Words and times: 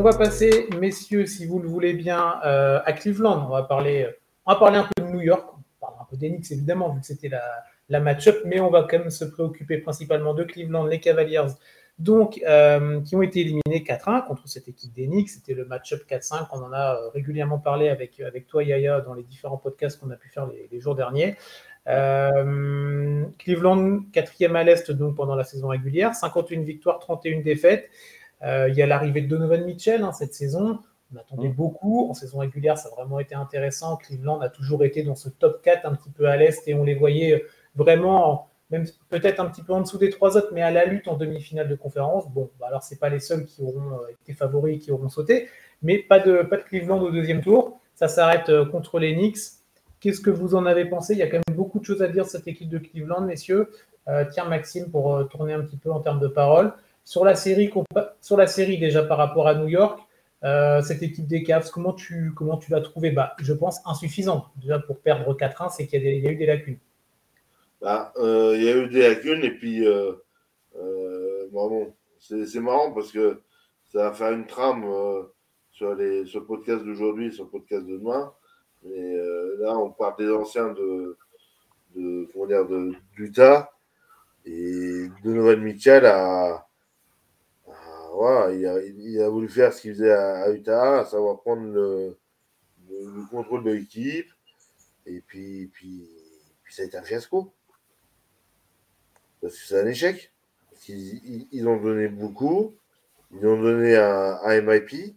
on 0.00 0.02
va 0.02 0.16
passer, 0.16 0.66
messieurs, 0.80 1.26
si 1.26 1.44
vous 1.44 1.58
le 1.58 1.68
voulez 1.68 1.92
bien, 1.92 2.40
à 2.42 2.92
Cleveland. 2.94 3.44
On 3.46 3.50
va 3.50 3.64
parler, 3.64 4.08
on 4.46 4.54
va 4.54 4.78
un 4.78 4.88
peu 4.96 5.02
de 5.04 5.08
New 5.08 5.20
York. 5.20 5.46
On 5.52 5.56
va 5.56 5.62
parler 5.78 5.96
un 6.00 6.04
peu 6.08 6.16
d'Enix, 6.16 6.50
évidemment, 6.52 6.94
vu 6.94 7.00
que 7.00 7.06
c'était 7.06 7.28
la, 7.28 8.00
match-up, 8.00 8.38
mais 8.46 8.60
on 8.60 8.70
va 8.70 8.86
quand 8.88 8.98
même 8.98 9.10
se 9.10 9.26
préoccuper 9.26 9.76
principalement 9.76 10.32
de 10.32 10.44
Cleveland, 10.44 10.86
les 10.86 11.00
Cavaliers, 11.00 11.48
donc, 11.98 12.40
euh, 12.48 13.02
qui 13.02 13.14
ont 13.14 13.20
été 13.20 13.40
éliminés 13.40 13.84
4-1 13.86 14.26
contre 14.26 14.48
cette 14.48 14.68
équipe 14.68 14.94
d'Enix. 14.94 15.34
C'était 15.34 15.52
le 15.52 15.66
match-up 15.66 16.00
4-5. 16.08 16.46
On 16.52 16.62
en 16.62 16.72
a 16.72 16.94
euh, 16.94 17.08
régulièrement 17.10 17.58
parlé 17.58 17.90
avec, 17.90 18.18
toi, 18.46 18.64
Yaya, 18.64 19.02
dans 19.02 19.12
les 19.12 19.22
différents 19.22 19.58
podcasts 19.58 20.00
qu'on 20.00 20.10
a 20.10 20.16
pu 20.16 20.30
faire 20.30 20.46
les, 20.46 20.80
jours 20.80 20.94
derniers. 20.94 21.36
Euh, 21.88 23.24
Cleveland, 23.38 24.00
quatrième 24.12 24.56
à 24.56 24.64
l'Est 24.64 24.90
donc 24.92 25.16
pendant 25.16 25.34
la 25.34 25.44
saison 25.44 25.68
régulière, 25.68 26.14
51 26.14 26.62
victoires, 26.62 27.00
31 27.00 27.40
défaites. 27.40 27.90
Il 28.42 28.74
y 28.74 28.82
a 28.82 28.86
l'arrivée 28.86 29.20
de 29.22 29.28
Donovan 29.28 29.64
Mitchell 29.64 30.02
hein, 30.02 30.12
cette 30.12 30.34
saison. 30.34 30.80
On 31.12 31.18
attendait 31.18 31.48
mm. 31.48 31.54
beaucoup. 31.54 32.08
En 32.08 32.14
saison 32.14 32.38
régulière, 32.38 32.78
ça 32.78 32.88
a 32.88 32.94
vraiment 32.94 33.18
été 33.18 33.34
intéressant. 33.34 33.96
Cleveland 33.96 34.40
a 34.40 34.48
toujours 34.48 34.84
été 34.84 35.02
dans 35.02 35.16
ce 35.16 35.28
top 35.28 35.62
4 35.62 35.86
un 35.86 35.94
petit 35.94 36.10
peu 36.10 36.26
à 36.26 36.36
l'Est 36.36 36.66
et 36.68 36.74
on 36.74 36.84
les 36.84 36.94
voyait 36.94 37.44
vraiment, 37.74 38.48
même 38.70 38.84
peut-être 39.08 39.40
un 39.40 39.46
petit 39.46 39.62
peu 39.62 39.72
en 39.72 39.80
dessous 39.80 39.98
des 39.98 40.10
trois 40.10 40.36
autres, 40.36 40.50
mais 40.52 40.62
à 40.62 40.70
la 40.70 40.84
lutte 40.84 41.08
en 41.08 41.16
demi-finale 41.16 41.68
de 41.68 41.74
conférence. 41.74 42.30
Bon, 42.30 42.50
bah 42.58 42.66
alors 42.68 42.82
c'est 42.82 42.98
pas 42.98 43.08
les 43.08 43.20
seuls 43.20 43.44
qui 43.44 43.62
auront 43.62 43.94
euh, 43.94 44.12
été 44.22 44.32
favoris 44.34 44.76
et 44.76 44.78
qui 44.78 44.92
auront 44.92 45.08
sauté, 45.08 45.48
mais 45.82 45.98
pas 45.98 46.20
de, 46.20 46.42
pas 46.42 46.56
de 46.56 46.62
Cleveland 46.62 47.00
au 47.00 47.10
deuxième 47.10 47.42
tour. 47.42 47.80
Ça 47.94 48.08
s'arrête 48.08 48.48
euh, 48.48 48.64
contre 48.64 48.98
les 48.98 49.14
Knicks. 49.14 49.38
Qu'est-ce 50.00 50.20
que 50.20 50.30
vous 50.30 50.54
en 50.54 50.64
avez 50.64 50.86
pensé? 50.86 51.12
Il 51.12 51.18
y 51.18 51.22
a 51.22 51.26
quand 51.26 51.40
même 51.46 51.56
beaucoup 51.56 51.78
de 51.78 51.84
choses 51.84 52.02
à 52.02 52.08
dire 52.08 52.26
cette 52.26 52.48
équipe 52.48 52.70
de 52.70 52.78
Cleveland, 52.78 53.20
messieurs. 53.22 53.70
Euh, 54.08 54.24
tiens, 54.30 54.46
Maxime, 54.46 54.90
pour 54.90 55.28
tourner 55.28 55.52
un 55.52 55.60
petit 55.60 55.76
peu 55.76 55.92
en 55.92 56.00
termes 56.00 56.20
de 56.20 56.28
parole. 56.28 56.72
Sur 57.04 57.24
la 57.24 57.34
série, 57.34 57.70
sur 58.20 58.36
la 58.36 58.46
série 58.46 58.78
déjà 58.78 59.02
par 59.02 59.18
rapport 59.18 59.48
à 59.48 59.54
New 59.54 59.68
York, 59.68 60.00
cette 60.42 61.02
équipe 61.02 61.26
des 61.26 61.42
Cavs, 61.42 61.70
comment 61.70 61.92
tu, 61.92 62.32
comment 62.34 62.56
tu 62.56 62.70
l'as 62.70 62.80
trouvée 62.80 63.10
bah, 63.10 63.34
Je 63.38 63.52
pense 63.52 63.80
insuffisante. 63.84 64.46
Déjà, 64.56 64.78
pour 64.78 65.00
perdre 65.00 65.34
4-1, 65.34 65.70
c'est 65.70 65.86
qu'il 65.86 66.02
y, 66.02 66.26
a 66.26 66.30
eu 66.30 66.36
des 66.36 66.46
lacunes. 66.46 66.78
Bah, 67.80 68.12
euh, 68.16 68.54
il 68.56 68.62
y 68.62 68.68
a 68.68 68.76
eu 68.76 68.88
des 68.88 69.08
lacunes 69.08 69.42
et 69.42 69.52
puis 69.52 69.86
euh, 69.86 70.12
euh, 70.76 71.48
bon, 71.50 71.94
c'est 72.18 72.60
marrant 72.60 72.92
parce 72.92 73.10
que 73.10 73.40
ça 73.90 74.04
va 74.04 74.12
faire 74.12 74.32
une 74.32 74.46
trame 74.46 74.84
sur, 75.70 75.94
les, 75.94 76.24
le 76.24 76.44
podcast 76.44 76.84
d'aujourd'hui 76.84 77.28
et 77.28 77.30
sur 77.30 77.44
le 77.44 77.50
podcast 77.50 77.86
de 77.86 77.96
demain. 77.96 78.32
Mais 78.82 79.16
là, 79.58 79.76
on 79.78 79.90
parle 79.90 80.16
des 80.18 80.30
anciens 80.30 80.68
de, 80.68 81.16
de 81.96 82.28
de, 82.34 82.92
d'Utah 83.14 83.70
et 84.44 85.06
Donovan 85.24 85.60
Mitchell 85.60 86.04
a, 86.06 86.66
il, 88.52 89.20
a, 89.20 89.28
voulu 89.28 89.48
faire 89.48 89.72
ce 89.72 89.82
qu'il 89.82 89.92
faisait 89.92 90.12
à, 90.12 90.50
Utah, 90.50 91.00
à 91.00 91.04
savoir 91.04 91.40
prendre 91.40 91.62
le, 91.62 92.18
le, 92.88 93.30
contrôle 93.30 93.64
de 93.64 93.70
l'équipe. 93.70 94.28
Et 95.06 95.20
puis, 95.20 95.68
puis, 95.72 96.08
ça 96.68 96.82
a 96.82 96.84
été 96.84 96.96
un 96.96 97.02
fiasco. 97.02 97.52
Parce 99.40 99.54
que 99.54 99.66
c'est 99.66 99.80
un 99.80 99.86
échec. 99.86 100.32
Ils, 100.88 101.48
ils, 101.52 101.68
ont 101.68 101.80
donné 101.80 102.08
beaucoup. 102.08 102.74
Ils 103.32 103.46
ont 103.46 103.60
donné 103.60 103.96
un, 103.96 104.60
MIP. 104.60 105.16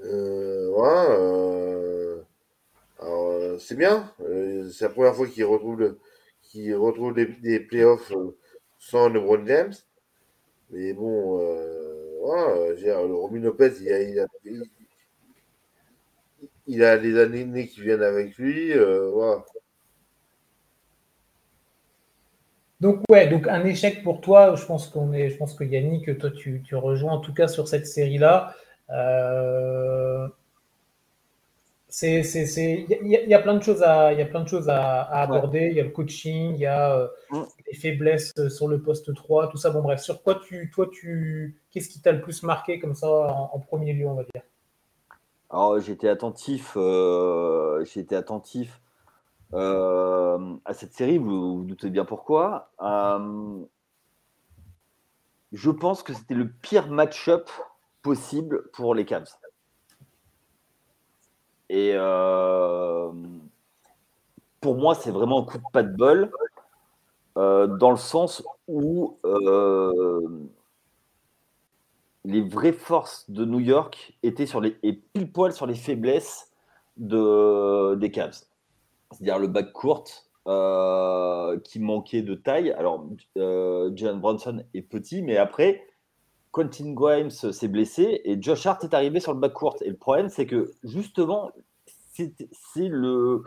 Euh, 0.00 0.70
voilà. 0.70 1.10
Euh, 1.10 2.22
euh, 3.02 3.58
c'est 3.58 3.76
bien. 3.76 4.12
C'est 4.70 4.84
la 4.84 4.90
première 4.90 5.16
fois 5.16 5.26
qu'ils 5.26 5.44
retrouvent, 5.44 5.96
qu'ils 6.42 6.74
retrouvent 6.76 7.14
des, 7.14 7.26
des 7.26 7.60
playoffs 7.60 8.12
sans 8.78 9.08
LeBron 9.08 9.44
James. 9.46 9.74
Mais 10.72 10.92
bon, 10.94 11.38
voilà, 12.22 12.72
le 12.72 13.14
Romy 13.14 13.40
Lopez, 13.40 13.72
il 13.80 13.92
a, 13.92 14.00
il 14.00 14.20
a, 14.20 14.26
il 16.66 16.84
a 16.84 16.96
les 16.96 17.18
années 17.18 17.68
qui 17.68 17.82
viennent 17.82 18.02
avec 18.02 18.36
lui. 18.36 18.72
voilà. 18.74 19.44
Donc 22.82 23.00
ouais, 23.08 23.28
donc 23.28 23.46
un 23.46 23.64
échec 23.64 24.02
pour 24.02 24.20
toi. 24.20 24.56
Je 24.56 24.66
pense 24.66 24.88
qu'on 24.88 25.12
est, 25.12 25.30
je 25.30 25.36
pense 25.36 25.54
que 25.54 25.62
Yannick, 25.62 26.18
toi 26.18 26.32
tu, 26.32 26.62
tu 26.64 26.74
rejoins 26.74 27.12
en 27.12 27.20
tout 27.20 27.32
cas 27.32 27.46
sur 27.46 27.68
cette 27.68 27.86
série-là. 27.86 28.56
Euh, 28.90 30.26
c'est, 31.92 32.86
il 32.88 33.06
y, 33.06 33.34
a 33.34 33.38
plein 33.38 33.54
de 33.54 33.62
choses 33.62 33.82
à, 33.82 34.12
il 34.12 34.18
y 34.18 34.22
a 34.22 34.26
plein 34.26 34.40
de 34.40 34.48
choses 34.48 34.68
à, 34.68 35.02
aborder. 35.02 35.68
Il 35.70 35.76
y 35.76 35.80
a 35.80 35.84
le 35.84 35.90
coaching, 35.90 36.54
il 36.54 36.60
y 36.60 36.66
a 36.66 36.96
euh, 36.96 37.08
mm. 37.30 37.42
les 37.66 37.74
faiblesses 37.74 38.32
sur 38.48 38.66
le 38.66 38.80
poste 38.80 39.14
3, 39.14 39.48
tout 39.48 39.58
ça. 39.58 39.70
Bon 39.70 39.82
bref, 39.82 40.00
sur 40.00 40.22
quoi 40.22 40.40
tu, 40.46 40.70
toi 40.70 40.88
tu, 40.90 41.60
qu'est-ce 41.70 41.90
qui 41.90 42.00
t'a 42.00 42.12
le 42.12 42.22
plus 42.22 42.42
marqué 42.42 42.80
comme 42.80 42.94
ça 42.94 43.08
en, 43.08 43.58
premier 43.58 43.92
lieu, 43.92 44.08
on 44.08 44.14
va 44.14 44.22
dire? 44.22 44.42
Alors 45.50 45.78
j'étais 45.80 46.08
attentif, 46.08 46.72
euh, 46.76 47.84
j'étais 47.84 48.16
attentif 48.16 48.80
euh, 49.52 50.56
à 50.64 50.72
cette 50.72 50.94
série, 50.94 51.18
vous 51.18 51.58
vous 51.58 51.64
doutez 51.64 51.90
bien 51.90 52.06
pourquoi. 52.06 52.70
Euh, 52.80 53.58
je 55.52 55.70
pense 55.70 56.02
que 56.02 56.14
c'était 56.14 56.34
le 56.34 56.48
pire 56.48 56.88
match-up 56.88 57.50
possible 58.02 58.70
pour 58.72 58.94
les 58.94 59.04
Cavs. 59.04 59.36
Et 61.72 61.92
euh, 61.94 63.10
pour 64.60 64.76
moi, 64.76 64.94
c'est 64.94 65.10
vraiment 65.10 65.40
un 65.40 65.44
coup 65.44 65.58
de 65.58 65.64
pas 65.72 65.82
de 65.82 65.96
bol, 65.96 66.30
dans 67.34 67.90
le 67.90 67.96
sens 67.96 68.44
où 68.68 69.16
les 72.24 72.42
vraies 72.42 72.72
forces 72.72 73.28
de 73.30 73.44
New 73.44 73.58
York 73.58 74.16
étaient 74.22 74.46
sur 74.46 74.60
les, 74.60 74.78
et 74.84 74.92
pile 74.92 75.32
poil 75.32 75.52
sur 75.52 75.66
les 75.66 75.74
faiblesses 75.74 76.52
de, 76.96 77.96
des 77.96 78.12
Cavs 78.12 78.44
c'est-à-dire 79.12 79.38
le 79.38 79.46
bac 79.46 79.72
court 79.72 80.04
euh, 80.46 81.58
qui 81.60 81.78
manquait 81.78 82.22
de 82.22 82.34
taille. 82.34 82.72
Alors, 82.72 83.06
euh, 83.36 83.90
Jalen 83.94 84.20
Bronson 84.20 84.64
est 84.74 84.82
petit, 84.82 85.22
mais 85.22 85.36
après, 85.36 85.86
Quentin 86.52 86.92
Grimes 86.92 87.30
s'est 87.30 87.68
blessé 87.68 88.20
et 88.24 88.40
Josh 88.40 88.66
Hart 88.66 88.84
est 88.84 88.94
arrivé 88.94 89.20
sur 89.20 89.32
le 89.32 89.40
bac 89.40 89.52
court. 89.52 89.76
Et 89.80 89.90
le 89.90 89.96
problème, 89.96 90.28
c'est 90.28 90.46
que 90.46 90.70
justement, 90.84 91.50
c'est 92.12 92.34
le, 92.76 93.42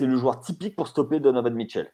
le 0.00 0.16
joueur 0.16 0.40
typique 0.40 0.76
pour 0.76 0.86
stopper 0.86 1.20
Donovan 1.20 1.54
Mitchell. 1.54 1.92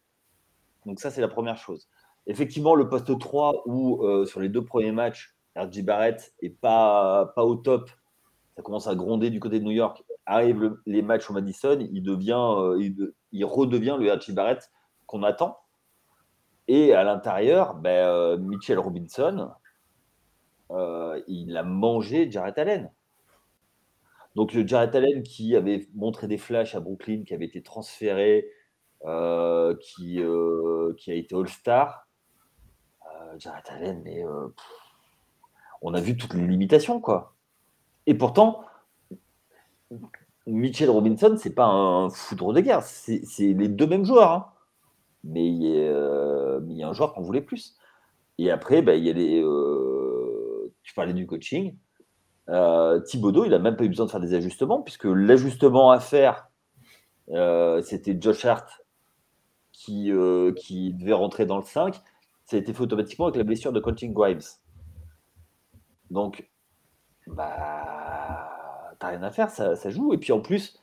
Donc, 0.87 1.01
ça, 1.01 1.11
c'est 1.11 1.21
la 1.21 1.29
première 1.29 1.57
chose. 1.57 1.89
Effectivement, 2.27 2.75
le 2.75 2.89
poste 2.89 3.19
3 3.19 3.63
où 3.67 4.05
euh, 4.05 4.27
sur 4.27 4.41
les 4.41 4.49
deux 4.49 4.65
premiers 4.65 4.93
matchs, 4.93 5.35
RJ 5.57 5.83
Barrett 5.83 6.35
n'est 6.43 6.51
pas, 6.51 7.33
pas 7.35 7.45
au 7.45 7.57
top, 7.57 7.91
ça 8.57 8.63
commence 8.63 8.87
à 8.87 8.95
gronder 8.95 9.31
du 9.31 9.41
côté 9.41 9.59
de 9.59 9.65
New 9.65 9.71
York 9.71 10.05
arrive 10.31 10.77
les 10.87 11.03
matchs 11.03 11.29
au 11.31 11.33
Madison, 11.33 11.79
il, 11.81 12.03
devient, 12.03 12.45
euh, 12.59 13.13
il, 13.33 13.45
redevient 13.45 13.97
le 13.99 14.11
Archie 14.11 14.33
Barrett 14.33 14.71
qu'on 15.07 15.23
attend. 15.23 15.59
Et 16.69 16.95
à 16.95 17.03
l'intérieur, 17.03 17.75
ben, 17.75 17.91
euh, 17.91 18.39
Mitchell 18.39 18.79
Robinson, 18.79 19.51
euh, 20.71 21.21
il 21.29 21.57
a 21.57 21.63
mangé 21.63 22.31
Jarrett 22.31 22.59
Allen. 22.59 22.91
Donc 24.37 24.53
le 24.53 24.67
Jarrett 24.67 24.95
Allen 24.95 25.23
qui 25.23 25.57
avait 25.57 25.89
montré 25.95 26.29
des 26.29 26.39
flashs 26.39 26.75
à 26.75 26.81
Brooklyn, 26.81 27.25
qui 27.25 27.35
avait 27.35 27.47
été 27.47 27.63
transféré, 27.63 28.49
qui, 29.01 30.21
qui 30.97 31.11
a 31.11 31.15
été 31.15 31.35
All-Star. 31.35 32.07
Jarrett 33.39 33.71
Allen, 33.71 34.03
mais 34.05 34.25
on 35.83 35.95
a 35.95 36.01
vu 36.01 36.17
toutes 36.17 36.35
les 36.35 36.47
limitations, 36.47 37.01
quoi. 37.01 37.35
Et 38.07 38.15
pourtant, 38.15 38.65
Mitchell 40.47 40.91
Robinson, 40.91 41.37
c'est 41.39 41.55
pas 41.55 41.67
un 41.67 42.11
foudre 42.11 42.53
de 42.53 42.61
guerre, 42.61 42.83
c'est 42.83 43.23
les 43.39 43.69
deux 43.69 43.87
mêmes 43.87 44.05
joueurs. 44.05 44.33
Hein. 44.33 44.47
Mais 45.25 45.51
euh, 45.63 46.61
il 46.69 46.77
y, 46.77 46.83
a 46.83 46.89
un 46.89 46.93
joueur 46.93 47.13
qu'on 47.13 47.23
voulait 47.23 47.43
plus. 47.43 47.77
Et 48.39 48.51
après, 48.51 48.83
bah, 48.83 48.95
il 48.95 49.05
y 49.05 49.11
a 49.11 49.13
les. 49.13 49.43
Euh, 49.43 49.90
tu 50.91 50.95
parlais 50.95 51.13
du 51.13 51.25
coaching. 51.25 51.77
Euh, 52.49 52.99
Thibodeau, 53.01 53.45
il 53.45 53.51
n'a 53.51 53.61
même 53.61 53.77
pas 53.77 53.85
eu 53.85 53.89
besoin 53.89 54.07
de 54.07 54.11
faire 54.11 54.19
des 54.19 54.35
ajustements, 54.35 54.83
puisque 54.83 55.05
l'ajustement 55.05 55.93
à 55.93 56.01
faire, 56.01 56.49
c'était 57.85 58.17
Josh 58.21 58.45
Hart 58.45 58.69
qui, 59.73 60.11
qui 60.57 60.93
devait 60.95 61.13
rentrer 61.13 61.47
dans 61.47 61.59
le 61.59 61.65
5. 61.65 61.95
Ça 62.45 62.57
a 62.57 62.59
été 62.59 62.73
fait 62.73 62.83
automatiquement 62.83 63.27
avec 63.27 63.37
la 63.37 63.45
blessure 63.45 63.73
de 63.73 63.79
coaching 63.79 64.13
Grimes. 64.13 64.41
Donc, 66.11 66.51
bah 67.29 68.01
t'as 68.99 69.09
rien 69.09 69.23
à 69.23 69.31
faire, 69.31 69.51
ça, 69.51 69.91
joue. 69.91 70.13
Et 70.13 70.19
puis 70.19 70.33
en 70.33 70.41
plus, 70.41 70.81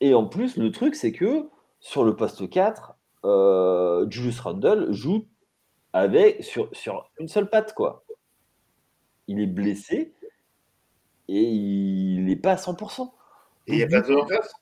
et 0.00 0.14
en 0.14 0.26
plus, 0.26 0.56
le 0.56 0.70
truc, 0.70 0.94
c'est 0.94 1.12
que 1.12 1.48
sur 1.80 2.04
le 2.04 2.16
poste 2.16 2.48
4, 2.48 2.94
euh, 3.24 4.06
Julius 4.08 4.40
Randle 4.40 4.92
joue 4.92 5.26
avec 5.92 6.42
sur, 6.42 6.68
sur 6.72 7.10
une 7.18 7.28
seule 7.28 7.50
patte, 7.50 7.74
quoi. 7.74 8.03
Il 9.28 9.40
est 9.40 9.46
blessé 9.46 10.12
et 11.28 11.40
il 11.42 12.24
n'est 12.24 12.36
pas 12.36 12.52
à 12.52 12.56
100%. 12.56 13.10
Et 13.66 13.72
il 13.72 13.76
n'y 13.78 13.82
a 13.84 13.88
pas 13.88 14.00
de 14.06 14.14
face 14.28 14.52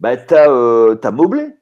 Bah, 0.00 0.16
t'as 0.16 0.50
euh, 0.50 0.96
as 1.02 1.10
Mobley. 1.12 1.56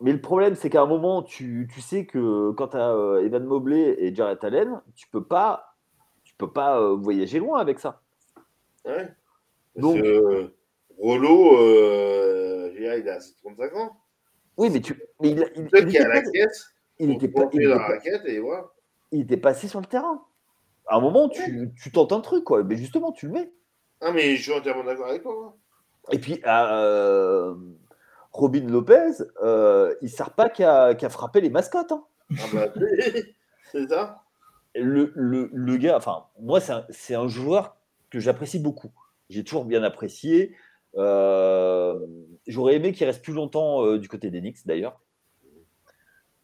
Mais 0.00 0.12
le 0.12 0.20
problème, 0.20 0.54
c'est 0.56 0.68
qu'à 0.70 0.82
un 0.82 0.86
moment, 0.86 1.22
tu, 1.22 1.68
tu 1.72 1.80
sais 1.80 2.04
que 2.04 2.50
quand 2.52 2.68
tu 2.68 2.76
as 2.76 2.90
euh, 2.90 3.24
Evan 3.24 3.44
Mobley 3.44 3.94
et 3.98 4.14
Jared 4.14 4.38
Allen, 4.44 4.80
tu 4.96 5.06
peux 5.08 5.22
pas 5.24 5.76
tu 6.24 6.34
peux 6.36 6.50
pas 6.50 6.80
euh, 6.80 6.96
voyager 6.96 7.38
loin 7.38 7.60
avec 7.60 7.78
ça. 7.78 8.02
Ouais. 8.84 9.06
Parce 9.74 9.82
Donc- 9.82 10.02
que 10.02 10.06
euh, 10.06 10.56
Rollo, 10.98 11.58
euh, 11.58 12.72
il 12.78 12.86
a 13.08 13.18
35 13.42 13.74
ans. 13.76 13.96
Oui, 14.56 14.70
mais 14.70 14.80
tu. 14.80 15.00
Mais 15.20 15.30
il, 15.30 15.50
il, 15.56 15.66
était 15.66 15.98
la 16.00 16.20
pas- 16.22 16.30
caisse, 16.30 16.74
il 16.98 17.10
était 17.12 17.28
pas, 17.28 17.48
il 17.52 17.60
la 17.60 17.74
était 17.76 17.78
pas- 17.78 17.86
raquette 17.86 18.22
et 18.26 18.38
voilà. 18.40 18.66
Il 19.14 19.22
était 19.22 19.36
passé 19.36 19.68
sur 19.68 19.80
le 19.80 19.86
terrain. 19.86 20.22
À 20.86 20.96
un 20.96 21.00
moment, 21.00 21.28
tu, 21.28 21.72
tu 21.80 21.90
tentes 21.90 22.12
un 22.12 22.20
truc, 22.20 22.44
quoi. 22.44 22.62
Mais 22.62 22.76
justement, 22.76 23.12
tu 23.12 23.26
le 23.26 23.32
mets. 23.32 23.52
Ah, 24.00 24.12
mais 24.12 24.36
je 24.36 24.42
suis 24.42 24.52
entièrement 24.52 24.84
d'accord 24.84 25.06
avec 25.08 25.22
toi. 25.22 25.34
hein. 25.46 25.54
Et 26.12 26.18
puis, 26.18 26.42
euh, 26.46 27.54
Robin 28.32 28.66
Lopez, 28.66 29.12
euh, 29.42 29.94
il 30.02 30.06
ne 30.06 30.10
sert 30.10 30.32
pas 30.32 30.50
qu'à 30.50 30.94
qu'à 30.94 31.08
frapper 31.08 31.40
les 31.40 31.48
mascottes. 31.48 31.92
hein. 31.92 32.04
Ah, 32.38 32.44
bah, 32.52 32.66
c'est 33.72 33.88
ça. 33.88 34.22
Le, 34.74 35.12
le, 35.14 35.48
le 35.52 35.76
gars, 35.76 35.96
enfin, 35.96 36.24
moi, 36.40 36.60
c'est 36.90 37.14
un, 37.14 37.28
joueur 37.28 37.76
que 38.10 38.18
j'apprécie 38.20 38.58
beaucoup. 38.58 38.90
J'ai 39.30 39.44
toujours 39.44 39.64
bien 39.64 39.82
apprécié. 39.82 40.54
Euh, 40.96 41.98
J'aurais 42.46 42.74
aimé 42.74 42.92
qu'il 42.92 43.06
reste 43.06 43.22
plus 43.24 43.32
longtemps 43.32 43.96
du 43.96 44.08
côté 44.08 44.30
des 44.30 44.40
Knicks, 44.40 44.66
d'ailleurs. 44.66 45.00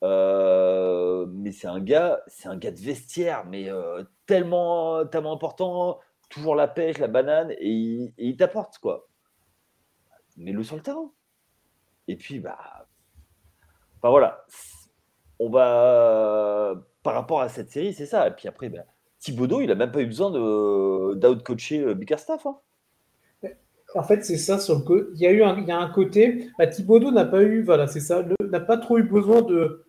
Euh, 0.02 1.26
mais 1.28 1.52
c'est 1.52 1.66
un 1.66 1.80
gars, 1.80 2.20
c'est 2.26 2.48
un 2.48 2.56
gars 2.56 2.70
de 2.70 2.80
vestiaire, 2.80 3.44
mais 3.46 3.70
euh, 3.70 4.02
tellement, 4.26 5.04
tellement 5.06 5.32
important, 5.32 6.00
toujours 6.28 6.54
la 6.54 6.68
pêche, 6.68 6.98
la 6.98 7.08
banane, 7.08 7.52
et 7.58 8.12
il, 8.16 8.36
t'apporte 8.36 8.78
quoi. 8.78 9.08
Mets-le 10.36 10.62
sur 10.62 10.76
le 10.76 10.82
terrain. 10.82 11.10
Et 12.08 12.16
puis 12.16 12.40
bah, 12.40 12.58
enfin 13.98 14.10
voilà, 14.10 14.46
on 15.38 15.50
va 15.50 16.74
par 17.02 17.14
rapport 17.14 17.40
à 17.40 17.48
cette 17.48 17.70
série, 17.70 17.94
c'est 17.94 18.06
ça. 18.06 18.28
Et 18.28 18.30
puis 18.32 18.48
après, 18.48 18.68
bah, 18.68 18.84
Thibodeau, 19.20 19.60
il 19.60 19.70
a 19.70 19.74
même 19.74 19.92
pas 19.92 20.00
eu 20.00 20.06
besoin 20.06 20.30
d'out-coacher 20.30 21.80
euh, 21.80 21.94
Bickerstaff. 21.94 22.46
Hein. 22.46 22.56
En 23.94 24.04
fait, 24.04 24.24
c'est 24.24 24.36
ça 24.36 24.58
Il 25.14 25.20
y 25.20 25.26
a 25.26 25.32
eu 25.32 25.42
un, 25.42 25.58
il 25.58 25.66
y 25.66 25.72
a 25.72 25.78
un 25.78 25.90
côté. 25.90 26.48
Bah, 26.58 26.66
Thibodeau 26.66 27.10
n'a 27.10 27.24
pas 27.24 27.42
eu, 27.42 27.62
voilà, 27.62 27.86
c'est 27.86 28.00
ça, 28.00 28.24
n'a 28.40 28.60
pas 28.60 28.76
trop 28.76 28.98
eu 28.98 29.02
besoin 29.02 29.42
de. 29.42 29.84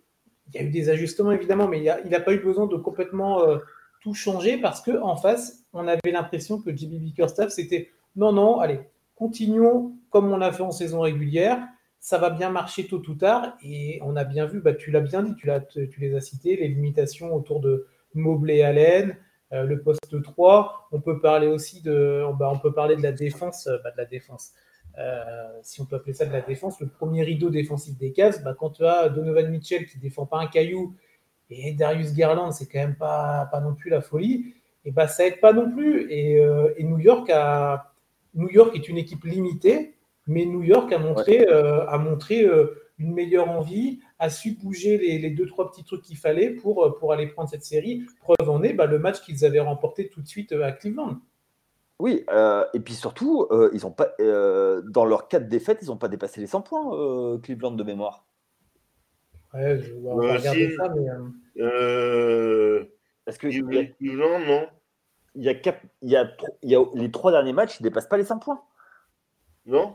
Il 0.52 0.60
y 0.60 0.64
a 0.64 0.66
eu 0.66 0.70
des 0.70 0.88
ajustements 0.88 1.32
évidemment, 1.32 1.68
mais 1.68 1.82
il 2.04 2.10
n'a 2.10 2.20
pas 2.20 2.32
eu 2.32 2.40
besoin 2.40 2.66
de 2.66 2.76
complètement 2.76 3.42
euh, 3.42 3.58
tout 4.00 4.14
changer 4.14 4.58
parce 4.58 4.80
que 4.82 5.00
en 5.00 5.16
face, 5.16 5.64
on 5.72 5.88
avait 5.88 6.10
l'impression 6.12 6.60
que 6.60 6.70
JB 6.70 7.00
Bickerstaff, 7.00 7.50
c'était 7.50 7.90
non, 8.16 8.32
non, 8.32 8.58
allez, 8.58 8.80
continuons 9.16 9.92
comme 10.10 10.30
on 10.30 10.36
l'a 10.36 10.52
fait 10.52 10.62
en 10.62 10.70
saison 10.70 11.00
régulière. 11.00 11.66
Ça 12.00 12.18
va 12.18 12.30
bien 12.30 12.50
marcher 12.50 12.86
tôt 12.86 13.02
ou 13.08 13.14
tard. 13.14 13.56
Et 13.62 14.00
on 14.02 14.16
a 14.16 14.24
bien 14.24 14.46
vu, 14.46 14.60
bah, 14.60 14.74
tu 14.74 14.90
l'as 14.90 15.00
bien 15.00 15.22
dit, 15.22 15.34
tu, 15.36 16.00
les 16.00 16.14
as 16.14 16.20
cités, 16.20 16.56
les 16.56 16.68
limitations 16.68 17.34
autour 17.34 17.60
de 17.60 17.86
Mobley 18.14 18.62
Allen, 18.62 19.16
euh, 19.52 19.62
le 19.64 19.80
poste 19.80 20.20
3. 20.20 20.88
On 20.92 21.00
peut 21.00 21.20
parler 21.20 21.46
aussi 21.46 21.80
de, 21.80 22.24
bah, 22.38 22.50
on 22.52 22.58
peut 22.58 22.72
parler 22.72 22.96
de 22.96 23.02
la 23.02 23.12
défense, 23.12 23.68
euh, 23.68 23.78
bah, 23.82 23.92
de 23.92 23.96
la 23.96 24.04
défense. 24.04 24.52
Euh, 24.98 25.22
si 25.62 25.80
on 25.80 25.86
peut 25.86 25.96
appeler 25.96 26.12
ça 26.12 26.26
de 26.26 26.32
la 26.32 26.42
défense, 26.42 26.80
le 26.80 26.86
premier 26.86 27.22
rideau 27.22 27.50
défensif 27.50 27.96
des 27.96 28.12
Cavs, 28.12 28.42
bah, 28.42 28.54
quand 28.58 28.70
tu 28.70 28.84
as 28.84 29.08
Donovan 29.08 29.50
Mitchell 29.50 29.86
qui 29.86 29.98
défend 29.98 30.26
pas 30.26 30.38
un 30.38 30.46
caillou 30.46 30.94
et 31.50 31.72
Darius 31.72 32.14
Garland, 32.14 32.52
c'est 32.52 32.66
quand 32.66 32.78
même 32.78 32.96
pas, 32.96 33.48
pas 33.50 33.60
non 33.60 33.74
plus 33.74 33.90
la 33.90 34.00
folie, 34.00 34.54
et 34.84 34.90
bah, 34.90 35.08
ça 35.08 35.26
aide 35.26 35.40
pas 35.40 35.52
non 35.52 35.70
plus. 35.70 36.10
Et, 36.10 36.38
euh, 36.38 36.74
et 36.76 36.84
New, 36.84 36.98
York 36.98 37.30
a, 37.30 37.92
New 38.34 38.50
York 38.50 38.74
est 38.74 38.88
une 38.88 38.98
équipe 38.98 39.24
limitée, 39.24 39.94
mais 40.26 40.44
New 40.44 40.62
York 40.62 40.92
a 40.92 40.98
montré, 40.98 41.46
euh, 41.48 41.86
a 41.86 41.98
montré 41.98 42.46
une 42.98 43.12
meilleure 43.12 43.50
envie, 43.50 44.00
a 44.18 44.30
su 44.30 44.52
bouger 44.52 44.98
les, 44.98 45.18
les 45.18 45.30
deux, 45.30 45.46
trois 45.46 45.70
petits 45.70 45.84
trucs 45.84 46.02
qu'il 46.02 46.16
fallait 46.16 46.50
pour, 46.50 46.96
pour 46.98 47.12
aller 47.12 47.26
prendre 47.26 47.48
cette 47.48 47.64
série. 47.64 48.04
Preuve 48.20 48.48
en 48.48 48.62
est 48.62 48.72
bah, 48.72 48.86
le 48.86 48.98
match 48.98 49.20
qu'ils 49.22 49.44
avaient 49.44 49.60
remporté 49.60 50.08
tout 50.08 50.22
de 50.22 50.28
suite 50.28 50.52
à 50.52 50.72
Cleveland. 50.72 51.18
Oui, 52.02 52.24
euh, 52.32 52.64
et 52.74 52.80
puis 52.80 52.94
surtout, 52.94 53.46
euh, 53.52 53.70
ils 53.72 53.86
ont 53.86 53.92
pas, 53.92 54.12
euh, 54.18 54.82
dans 54.82 55.04
leurs 55.04 55.28
quatre 55.28 55.48
défaites, 55.48 55.78
ils 55.82 55.86
n'ont 55.86 55.96
pas 55.96 56.08
dépassé 56.08 56.40
les 56.40 56.48
100 56.48 56.60
points, 56.60 56.92
euh, 56.98 57.38
Cleveland 57.38 57.70
de 57.70 57.84
mémoire. 57.84 58.24
Ouais, 59.54 59.78
je, 59.78 59.94
on 59.94 60.16
va 60.16 60.24
Euh, 60.34 60.36
regarder 60.38 60.68
si. 60.70 60.74
ça, 60.74 60.88
mais 60.88 61.06
Parce 63.24 63.38
que 63.38 63.46
il 63.46 63.72
y 63.72 63.78
a- 63.78 63.84
Cleveland, 63.84 64.40
non. 64.40 64.66
il 65.36 65.44
y 65.44 65.48
a 65.48 65.54
cap- 65.54 65.84
il 66.00 66.10
y 66.10 66.16
a 66.16 66.24
tro- 66.24 66.58
il 66.62 66.70
y 66.72 66.74
a 66.74 66.84
les 66.94 67.12
trois 67.12 67.30
derniers 67.30 67.52
matchs, 67.52 67.78
ils 67.78 67.84
ne 67.84 67.88
dépassent 67.88 68.08
pas 68.08 68.16
les 68.16 68.24
100 68.24 68.40
points. 68.40 68.60
Non 69.64 69.94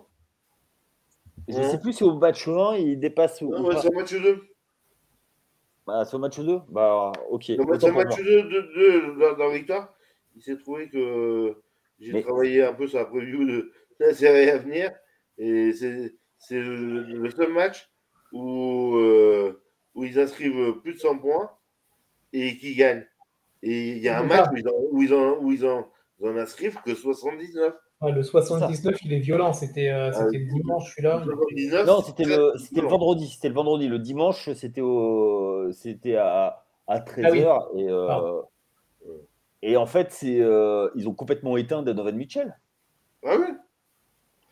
Je 1.50 1.58
ne 1.58 1.64
sais 1.64 1.80
plus 1.82 1.92
si 1.92 2.06
au 2.06 2.16
match 2.18 2.48
1, 2.48 2.76
ils 2.78 2.98
dépassent 2.98 3.42
ou 3.42 3.50
Non, 3.50 3.64
ou 3.66 3.68
ouais, 3.68 3.74
pas. 3.76 3.82
c'est 3.82 3.94
un 3.94 4.00
match 4.00 4.14
2. 4.14 4.44
Ah, 5.88 6.06
c'est 6.06 6.16
au 6.16 6.20
match 6.20 6.40
2 6.40 6.62
Bah, 6.70 7.12
ok. 7.32 7.44
C'est 7.48 7.58
pour 7.58 7.68
match 7.68 7.82
moi. 7.84 8.04
2 8.16 8.44
de, 8.44 8.50
de, 8.50 9.20
dans, 9.20 9.38
dans 9.38 9.48
la 9.50 9.54
victoire. 9.58 9.94
Il 10.38 10.42
s'est 10.42 10.58
trouvé 10.58 10.88
que 10.88 11.58
j'ai 12.00 12.14
Mais- 12.14 12.22
travaillé 12.22 12.64
un 12.64 12.74
peu 12.74 12.88
sur 12.88 13.00
la 13.00 13.06
preview 13.06 13.46
de 13.46 13.72
la 14.00 14.14
série 14.14 14.50
à 14.50 14.58
venir. 14.58 14.92
Et 15.38 15.72
c'est 15.74 16.16
c'est 16.40 16.60
le, 16.60 17.30
seul 17.32 17.52
match 17.52 17.90
où, 18.32 18.96
euh, 18.98 19.62
où 19.96 20.04
ils 20.04 20.20
inscrivent 20.20 20.74
plus 20.84 20.94
de 20.94 21.00
100 21.00 21.18
points 21.20 21.50
et 22.34 22.58
qui 22.58 22.76
gagnent. 22.76 23.06
Et 23.64 23.92
il 23.94 23.98
y 24.00 24.08
a 24.10 24.20
un 24.20 24.24
match 24.24 24.48
où 24.52 24.58
ils, 24.58 24.68
en, 24.68 24.72
où, 24.92 25.02
ils 25.02 25.14
en, 25.14 25.38
où 25.40 25.52
ils 25.52 25.66
en- 25.66 25.88
ils 26.20 26.28
en 26.28 26.38
inscrivent 26.38 26.78
que 26.86 26.94
79. 26.96 27.74
ouais, 28.02 28.12
le 28.12 28.22
79, 28.24 28.98
il 29.04 29.14
est 29.14 29.20
violent. 29.20 29.54
C'était 29.54 29.90
euh, 29.90 30.10
Ah, 30.10 30.14
c'était 30.14 30.38
le 30.40 30.46
dimanche, 30.46 30.92
celui-là. 30.96 31.24
79 31.24 31.88
Non, 31.88 32.02
c'était 32.02 32.24
le, 32.26 32.54
c'était 32.58 32.76
le 32.82 32.88
violent. 32.88 32.90
vendredi. 33.00 33.28
C'était 33.28 33.48
le 33.50 33.54
vendredi. 33.56 33.88
Le 33.88 34.00
dimanche, 34.00 34.52
c'était 34.54 34.82
au, 34.82 35.72
c'était 35.72 36.16
à, 36.16 36.64
à 36.88 37.00
13h. 37.00 37.46
Ah 37.48 37.70
oui. 37.74 37.82
et, 37.84 37.90
euh. 37.90 38.42
Et 39.68 39.76
en 39.76 39.86
fait, 39.86 40.14
c'est, 40.14 40.40
euh, 40.40 40.90
ils 40.96 41.10
ont 41.10 41.14
complètement 41.14 41.58
éteint 41.58 41.84
Donovan 41.84 42.16
Mitchell. 42.16 42.58
Ah 43.22 43.36
oui 43.38 43.48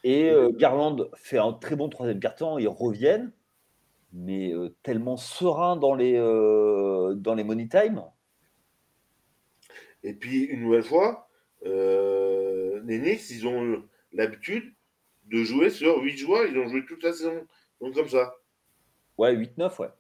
Et 0.04 0.30
euh, 0.30 0.52
Garland 0.52 1.10
fait 1.16 1.38
un 1.38 1.54
très 1.54 1.78
bon 1.78 1.88
troisième 1.88 2.20
carton. 2.20 2.58
Ils 2.58 2.68
reviennent, 2.68 3.32
mais 4.12 4.52
euh, 4.52 4.76
tellement 4.84 5.16
serein 5.16 5.78
dans 5.78 5.96
les, 5.96 6.18
dans 6.18 7.34
les 7.34 7.46
money 7.46 7.70
time. 7.70 8.04
Et 10.04 10.14
puis, 10.14 10.44
une 10.44 10.64
nouvelle 10.64 10.84
fois, 10.84 11.30
les 11.64 13.00
Knicks, 13.00 13.30
ils 13.30 13.48
ont 13.48 13.86
l'habitude 14.12 14.74
de 15.28 15.44
jouer 15.46 15.70
sur 15.70 15.98
8 16.04 16.18
joueurs. 16.18 16.46
Ils 16.46 16.60
ont 16.60 16.68
joué 16.68 16.86
toute 16.86 17.04
la 17.04 17.14
saison. 17.14 17.48
Donc, 17.80 17.94
comme 17.94 18.10
ça. 18.10 18.36
Ouais, 19.18 19.34
8-9, 19.34 19.80
ouais. 19.80 19.92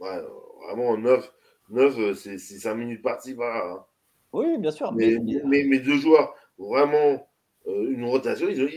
Ouais, 0.00 0.20
vraiment, 0.66 0.98
9, 0.98 1.32
9 1.68 2.14
c'est 2.14 2.36
5 2.36 2.74
minutes 2.74 3.00
par-ci, 3.00 3.36
par-là. 3.36 3.74
hein. 3.74 3.86
Oui, 4.34 4.58
bien 4.58 4.70
sûr. 4.70 4.92
Mais, 4.92 5.16
Mais, 5.22 5.40
mais, 5.46 5.64
mais 5.64 5.78
deux 5.78 5.96
joueurs, 5.96 6.34
vraiment, 6.58 7.26
euh, 7.66 7.90
une 7.90 8.04
rotation. 8.04 8.48
Ils 8.48 8.62
ont, 8.62 8.68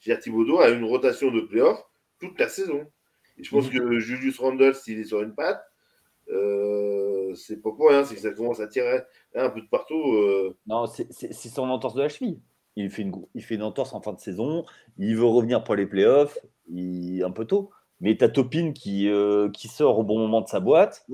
Gérard 0.00 0.20
Thibodeau 0.22 0.58
a 0.58 0.70
une 0.70 0.84
rotation 0.84 1.30
de 1.30 1.40
playoff 1.40 1.82
toute 2.20 2.38
la 2.38 2.48
saison. 2.48 2.84
Et 3.38 3.44
je 3.44 3.50
pense 3.50 3.72
Mhm. 3.72 3.78
que 3.78 3.98
Julius 4.00 4.38
Randle, 4.38 4.74
s'il 4.74 4.98
est 4.98 5.04
sur 5.04 5.22
une 5.22 5.34
patte, 5.34 5.62
euh, 6.30 7.34
c'est 7.34 7.62
pas 7.62 7.70
pour 7.70 7.88
rien. 7.88 8.04
C'est 8.04 8.14
que 8.16 8.20
ça 8.20 8.30
commence 8.32 8.60
à 8.60 8.66
tirer 8.66 9.02
un 9.34 9.50
peu 9.50 9.60
de 9.60 9.68
partout. 9.68 10.14
euh, 10.14 10.56
Non, 10.66 10.86
c'est 10.86 11.34
son 11.48 11.68
entorse 11.70 11.94
de 11.94 12.02
la 12.02 12.08
cheville. 12.08 12.40
Il 12.76 12.90
fait, 12.90 13.02
une, 13.02 13.12
il 13.34 13.42
fait 13.42 13.54
une 13.54 13.62
entorse 13.62 13.92
en 13.94 14.00
fin 14.00 14.12
de 14.12 14.18
saison. 14.20 14.64
Il 14.98 15.16
veut 15.16 15.24
revenir 15.24 15.62
pour 15.62 15.76
les 15.76 15.86
playoffs. 15.86 16.38
Il, 16.68 17.22
un 17.22 17.30
peu 17.30 17.44
tôt. 17.44 17.70
Mais 18.00 18.16
t'as 18.16 18.28
Topin 18.28 18.72
qui, 18.72 19.08
qui 19.52 19.68
sort 19.68 19.98
au 19.98 20.02
bon 20.02 20.18
moment 20.18 20.40
de 20.40 20.48
sa 20.48 20.58
boîte. 20.60 21.06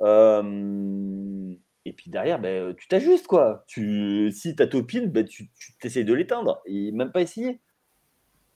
Euh, 0.00 1.54
et 1.86 1.92
puis 1.92 2.10
derrière, 2.10 2.38
ben, 2.40 2.74
tu 2.76 2.88
t'ajustes. 2.88 3.26
quoi. 3.26 3.64
Tu, 3.66 4.30
si 4.32 4.54
t'as 4.56 4.66
Topin, 4.66 5.06
ben, 5.06 5.24
tu, 5.26 5.50
tu 5.58 5.76
t'essayes 5.78 6.04
de 6.04 6.14
l'éteindre. 6.14 6.62
Et 6.66 6.92
même 6.92 7.12
pas 7.12 7.20
essayé. 7.22 7.60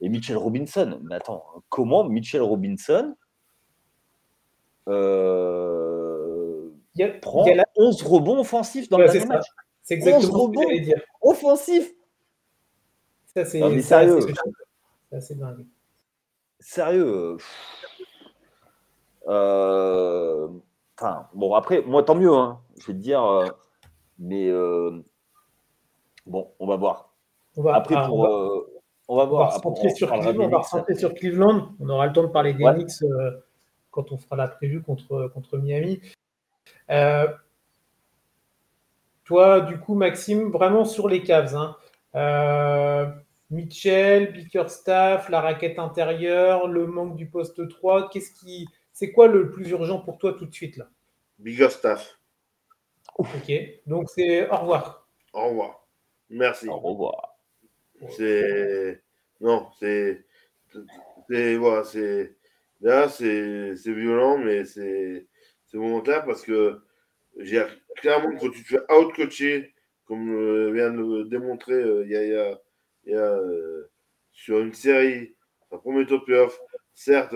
Et 0.01 0.09
Mitchell 0.09 0.37
Robinson. 0.37 1.01
Mais 1.05 1.17
attends, 1.17 1.45
comment 1.69 2.05
Mitchell 2.05 2.41
Robinson 2.43 3.15
euh, 4.89 6.71
Il 6.95 7.01
y 7.01 7.05
a, 7.05 7.09
prend 7.19 7.45
il 7.45 7.49
y 7.49 7.53
a 7.53 7.57
la- 7.57 7.65
11 7.77 8.03
rebonds 8.03 8.41
offensifs 8.41 8.89
dans 8.89 8.97
Ouais, 8.99 9.05
le 9.05 9.09
c'est 9.11 9.19
dernier 9.19 9.29
ça. 9.29 9.35
match? 9.39 9.47
C'est 9.83 9.95
exactement 9.95 10.27
ce 10.33 10.33
rebonds. 10.43 10.61
que 10.63 10.69
j'allais 10.69 10.81
dire. 10.81 11.03
Offensif 11.23 11.91
Ça, 13.35 13.45
c'est 13.45 13.61
Non, 13.61 13.71
mais 13.71 13.77
c'est 13.83 13.89
sérieux. 13.89 14.21
c'est 15.11 15.17
assez 15.17 15.35
dingue. 15.35 15.67
Sérieux. 16.61 17.37
euh, 19.29 20.49
bon, 21.35 21.55
après, 21.55 21.83
moi, 21.83 22.03
tant 22.03 22.15
mieux, 22.15 22.33
hein, 22.35 22.61
je 22.79 22.87
vais 22.87 22.93
te 22.95 22.99
dire. 22.99 23.25
euh, 23.25 23.47
mais 24.19 24.49
euh, 24.49 25.01
bon, 26.27 26.51
on 26.59 26.67
va 26.67 26.77
voir. 26.77 27.13
On 27.57 27.63
va, 27.63 27.75
Après, 27.77 27.95
ah, 27.97 28.07
pour. 28.07 28.19
on 28.19 28.23
va- 28.23 28.29
euh, 28.29 28.61
on 29.09 29.17
va 29.17 29.23
on 29.23 29.25
va 29.25 29.25
voir. 29.27 29.61
On 29.65 29.75
sur 29.95 30.11
Cleveland. 30.11 30.33
des 30.33 30.39
On 30.39 30.49
va 30.49 30.95
sur 30.97 31.15
Cleveland. 31.15 31.69
On 31.81 31.89
aura 31.89 32.07
le 32.07 32.13
temps 32.13 32.23
de 32.25 32.29
parler 32.29 32.53
des 32.55 32.65
Ouais. 32.65 32.75
Knicks 32.75 32.91
quand 33.91 34.13
on 34.13 34.19
fera 34.19 34.37
la 34.37 34.49
prévue 34.49 34.83
contre, 34.83 35.29
contre 35.35 35.57
Miami. 35.59 36.01
Toi, 39.25 39.61
du 39.61 39.79
coup, 39.79 39.95
Maxime, 39.95 40.51
vraiment 40.51 40.85
sur 40.85 41.09
les 41.09 41.23
Cavs. 41.23 41.55
hein. 41.57 41.77
Mitchell, 43.51 44.33
Bickerstaff, 44.33 45.29
la 45.31 45.41
raquette 45.41 45.79
intérieure, 45.79 46.67
le 46.69 46.87
manque 46.87 47.17
du 47.17 47.27
poste 47.31 47.67
3. 47.69 48.11
Qu'est-ce 48.11 48.33
qui, 48.33 48.67
c'est 48.99 49.13
quoi 49.13 49.29
le 49.29 49.53
plus 49.53 49.71
urgent 49.71 50.01
pour 50.01 50.19
toi 50.19 50.33
tout 50.33 50.45
de 50.45 50.53
suite 50.53 50.77
là 50.77 50.91
Bigger 51.39 51.71
staff. 51.71 52.19
Ok, 53.17 53.53
donc 53.87 54.11
c'est 54.11 54.51
au 54.51 54.57
revoir. 54.57 55.09
Au 55.33 55.51
revoir. 55.51 55.87
Merci. 56.29 56.69
Au 56.69 56.79
revoir. 56.79 57.39
C'est. 58.11 59.01
Non, 59.41 59.69
c'est. 59.79 60.25
C'est. 61.31 61.55
Voilà, 61.55 61.85
c'est. 61.85 62.35
Là, 62.81 63.09
c'est 63.09 63.77
violent, 63.87 64.39
mais 64.39 64.65
c'est 64.65 65.29
moment-là 65.75 66.23
parce 66.23 66.43
que 66.43 66.81
j'ai 67.37 67.65
clairement, 67.99 68.37
quand 68.37 68.51
tu 68.51 68.65
te 68.65 68.69
fais 68.69 68.93
out-coacher, 68.93 69.75
comme 70.07 70.29
euh, 70.35 70.73
vient 70.73 70.91
de 70.91 71.19
le 71.19 71.25
démontrer 71.25 71.75
euh, 71.75 72.05
il 72.05 72.11
y 72.11 72.17
a, 72.17 72.25
y 72.25 72.35
a, 72.35 72.61
y 73.07 73.15
a 73.15 73.33
euh, 73.33 73.91
sur 74.33 74.59
une 74.59 74.75
série, 74.75 75.37
un 75.71 75.79
premier 75.79 76.05
top 76.05 76.29
off, 76.31 76.61
certes, 76.95 77.35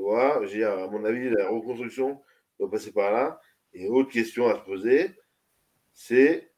voilà, 0.00 0.44
j'ai 0.46 0.64
à 0.64 0.86
mon 0.88 1.04
avis, 1.04 1.30
la 1.30 1.48
reconstruction 1.48 2.20
doit 2.58 2.70
passer 2.70 2.92
par 2.92 3.12
là. 3.12 3.40
Et 3.72 3.88
autre 3.88 4.10
question 4.10 4.46
à 4.48 4.54
se 4.54 4.60
poser, 4.60 5.10
c'est 5.92 6.50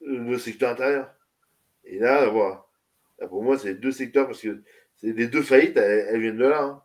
le 0.00 0.36
secteur 0.38 0.72
intérieur. 0.72 1.14
Et 1.84 1.98
là, 1.98 2.28
voilà. 2.28 2.64
pour 3.28 3.42
moi, 3.42 3.58
c'est 3.58 3.74
deux 3.74 3.92
secteurs 3.92 4.26
parce 4.26 4.40
que 4.40 4.62
c'est 4.96 5.12
les 5.12 5.28
deux 5.28 5.42
faillites, 5.42 5.76
elles, 5.76 6.20
viennent 6.20 6.38
de 6.38 6.46
là. 6.46 6.62
Hein. 6.62 6.82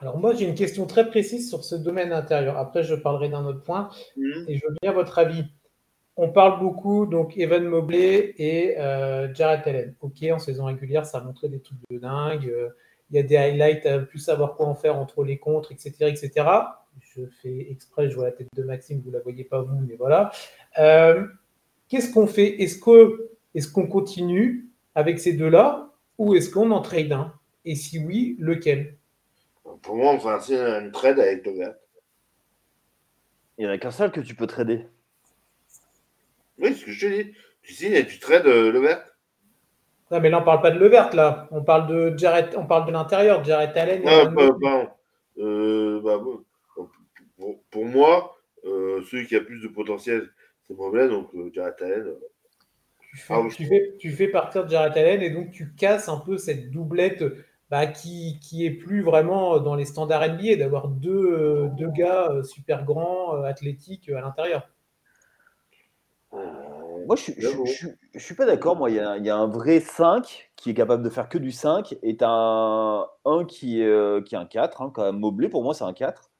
Alors 0.00 0.18
moi, 0.18 0.34
j'ai 0.34 0.46
une 0.46 0.54
question 0.54 0.86
très 0.86 1.08
précise 1.08 1.48
sur 1.48 1.64
ce 1.64 1.76
domaine 1.76 2.12
intérieur. 2.12 2.58
Après, 2.58 2.82
je 2.82 2.94
parlerai 2.94 3.28
d'un 3.28 3.44
autre 3.44 3.62
point 3.62 3.90
mmh. 4.16 4.48
et 4.48 4.56
je 4.56 4.66
veux 4.66 4.74
bien 4.82 4.92
votre 4.92 5.18
avis. 5.18 5.44
On 6.16 6.30
parle 6.30 6.60
beaucoup, 6.60 7.06
donc 7.06 7.38
Evan 7.38 7.64
Mobley 7.64 8.34
et 8.36 8.78
euh, 8.78 9.32
Jared 9.32 9.66
Allen. 9.66 9.94
Ok, 10.00 10.22
en 10.30 10.38
saison 10.38 10.66
régulière, 10.66 11.06
ça 11.06 11.18
a 11.18 11.20
montré 11.22 11.48
des 11.48 11.60
trucs 11.60 11.78
de 11.88 11.98
dingue. 11.98 12.48
Euh, 12.48 12.68
il 13.12 13.16
y 13.16 13.18
a 13.18 13.22
des 13.22 13.36
highlights 13.36 13.84
à 13.84 13.98
plus 13.98 14.18
savoir 14.18 14.56
quoi 14.56 14.66
en 14.66 14.74
faire 14.74 14.96
entre 14.96 15.22
les 15.22 15.36
contres, 15.38 15.70
etc. 15.70 15.92
etc. 16.08 16.46
Je 16.98 17.26
fais 17.42 17.70
exprès, 17.70 18.08
je 18.08 18.14
vois 18.14 18.24
la 18.24 18.32
tête 18.32 18.48
de 18.56 18.62
Maxime, 18.62 19.00
vous 19.00 19.10
ne 19.10 19.16
la 19.16 19.20
voyez 19.20 19.44
pas 19.44 19.60
vous, 19.60 19.78
mais 19.86 19.96
voilà. 19.96 20.32
Euh, 20.78 21.26
qu'est-ce 21.88 22.12
qu'on 22.12 22.26
fait? 22.26 22.62
Est-ce 22.62 22.78
qu'on 22.78 23.10
est 23.54 23.72
qu'on 23.72 23.86
continue 23.86 24.70
avec 24.94 25.20
ces 25.20 25.34
deux-là 25.34 25.92
ou 26.16 26.34
est-ce 26.34 26.50
qu'on 26.50 26.70
en 26.70 26.80
trade 26.80 27.12
un? 27.12 27.34
Et 27.66 27.74
si 27.74 27.98
oui, 27.98 28.36
lequel? 28.38 28.96
Pour 29.82 29.96
moi, 29.96 30.14
on 30.14 30.40
fait 30.40 30.58
un 30.58 30.88
trade 30.90 31.20
avec 31.20 31.44
Levert. 31.44 31.74
Il 33.58 33.66
n'y 33.66 33.70
en 33.70 33.74
a 33.74 33.78
qu'un 33.78 33.90
seul 33.90 34.10
que 34.10 34.20
tu 34.20 34.34
peux 34.34 34.46
trader. 34.46 34.86
Oui, 36.58 36.74
ce 36.74 36.86
que 36.86 36.92
je 36.92 37.06
te 37.06 37.22
dis. 37.22 37.32
Tu 37.60 37.74
signes 37.74 37.92
et 37.92 38.06
tu 38.06 38.18
trades 38.18 38.46
euh, 38.46 38.72
Levert. 38.72 39.04
Non, 40.12 40.20
mais 40.20 40.28
là, 40.28 40.36
on 40.36 40.40
ne 40.40 40.44
parle 40.44 40.60
pas 40.60 40.70
de 40.70 40.78
Levert, 40.78 41.16
là. 41.16 41.48
On 41.52 41.64
parle 41.64 41.86
de 41.86 42.18
Jared, 42.18 42.54
on 42.58 42.66
parle 42.66 42.86
de 42.86 42.92
l'intérieur, 42.92 43.42
Jared 43.42 43.74
Allen. 43.74 44.04
Non, 44.04 44.58
pas, 44.60 44.94
euh, 45.38 46.02
bah, 46.02 46.20
pour, 47.70 47.86
moi, 47.86 48.36
euh, 48.66 49.00
celui 49.10 49.26
qui 49.26 49.36
a 49.36 49.40
plus 49.40 49.62
de 49.62 49.68
potentiel, 49.68 50.28
c'est 50.68 50.76
Mobley, 50.76 51.08
donc 51.08 51.30
Jared 51.54 51.76
Allen. 51.80 52.12
Tu 53.98 54.10
fais, 54.12 54.28
partir 54.28 54.66
de 54.66 54.70
Jared 54.70 54.98
Allen 54.98 55.22
et 55.22 55.30
donc 55.30 55.50
tu 55.50 55.72
casses 55.72 56.10
un 56.10 56.18
peu 56.18 56.36
cette 56.36 56.70
doublette 56.70 57.24
bah, 57.70 57.86
qui, 57.86 58.38
qui 58.42 58.66
est 58.66 58.70
plus 58.70 59.00
vraiment 59.00 59.60
dans 59.60 59.76
les 59.76 59.86
standards 59.86 60.34
NBA 60.34 60.56
d'avoir 60.56 60.88
deux, 60.88 61.70
deux 61.78 61.90
gars 61.90 62.42
super 62.42 62.84
grands, 62.84 63.42
athlétiques 63.44 64.10
à 64.10 64.20
l'intérieur. 64.20 64.68
Moi, 67.06 67.16
je, 67.16 67.32
je, 68.14 68.18
suis 68.18 68.34
pas 68.34 68.46
d'accord. 68.46 68.76
Moi, 68.76 68.90
il 68.90 68.96
y, 68.96 69.30
a, 69.30 69.36
un 69.36 69.46
vrai 69.46 69.80
5 69.80 70.50
qui 70.56 70.70
est 70.70 70.74
capable 70.74 71.02
de 71.02 71.10
faire 71.10 71.28
que 71.28 71.38
du 71.38 71.52
5 71.52 71.96
et 72.02 72.16
un 72.20 73.06
1 73.24 73.44
qui, 73.44 73.82
est, 73.82 74.24
qui 74.24 74.34
est 74.34 74.38
un 74.38 74.46
4. 74.46 74.82
Hein, 74.82 74.90
quand 74.94 75.04
même, 75.04 75.18
Mobley, 75.18 75.48
pour 75.48 75.62
moi, 75.62 75.74
c'est 75.74 75.84
un 75.84 75.92
4. 75.92 76.30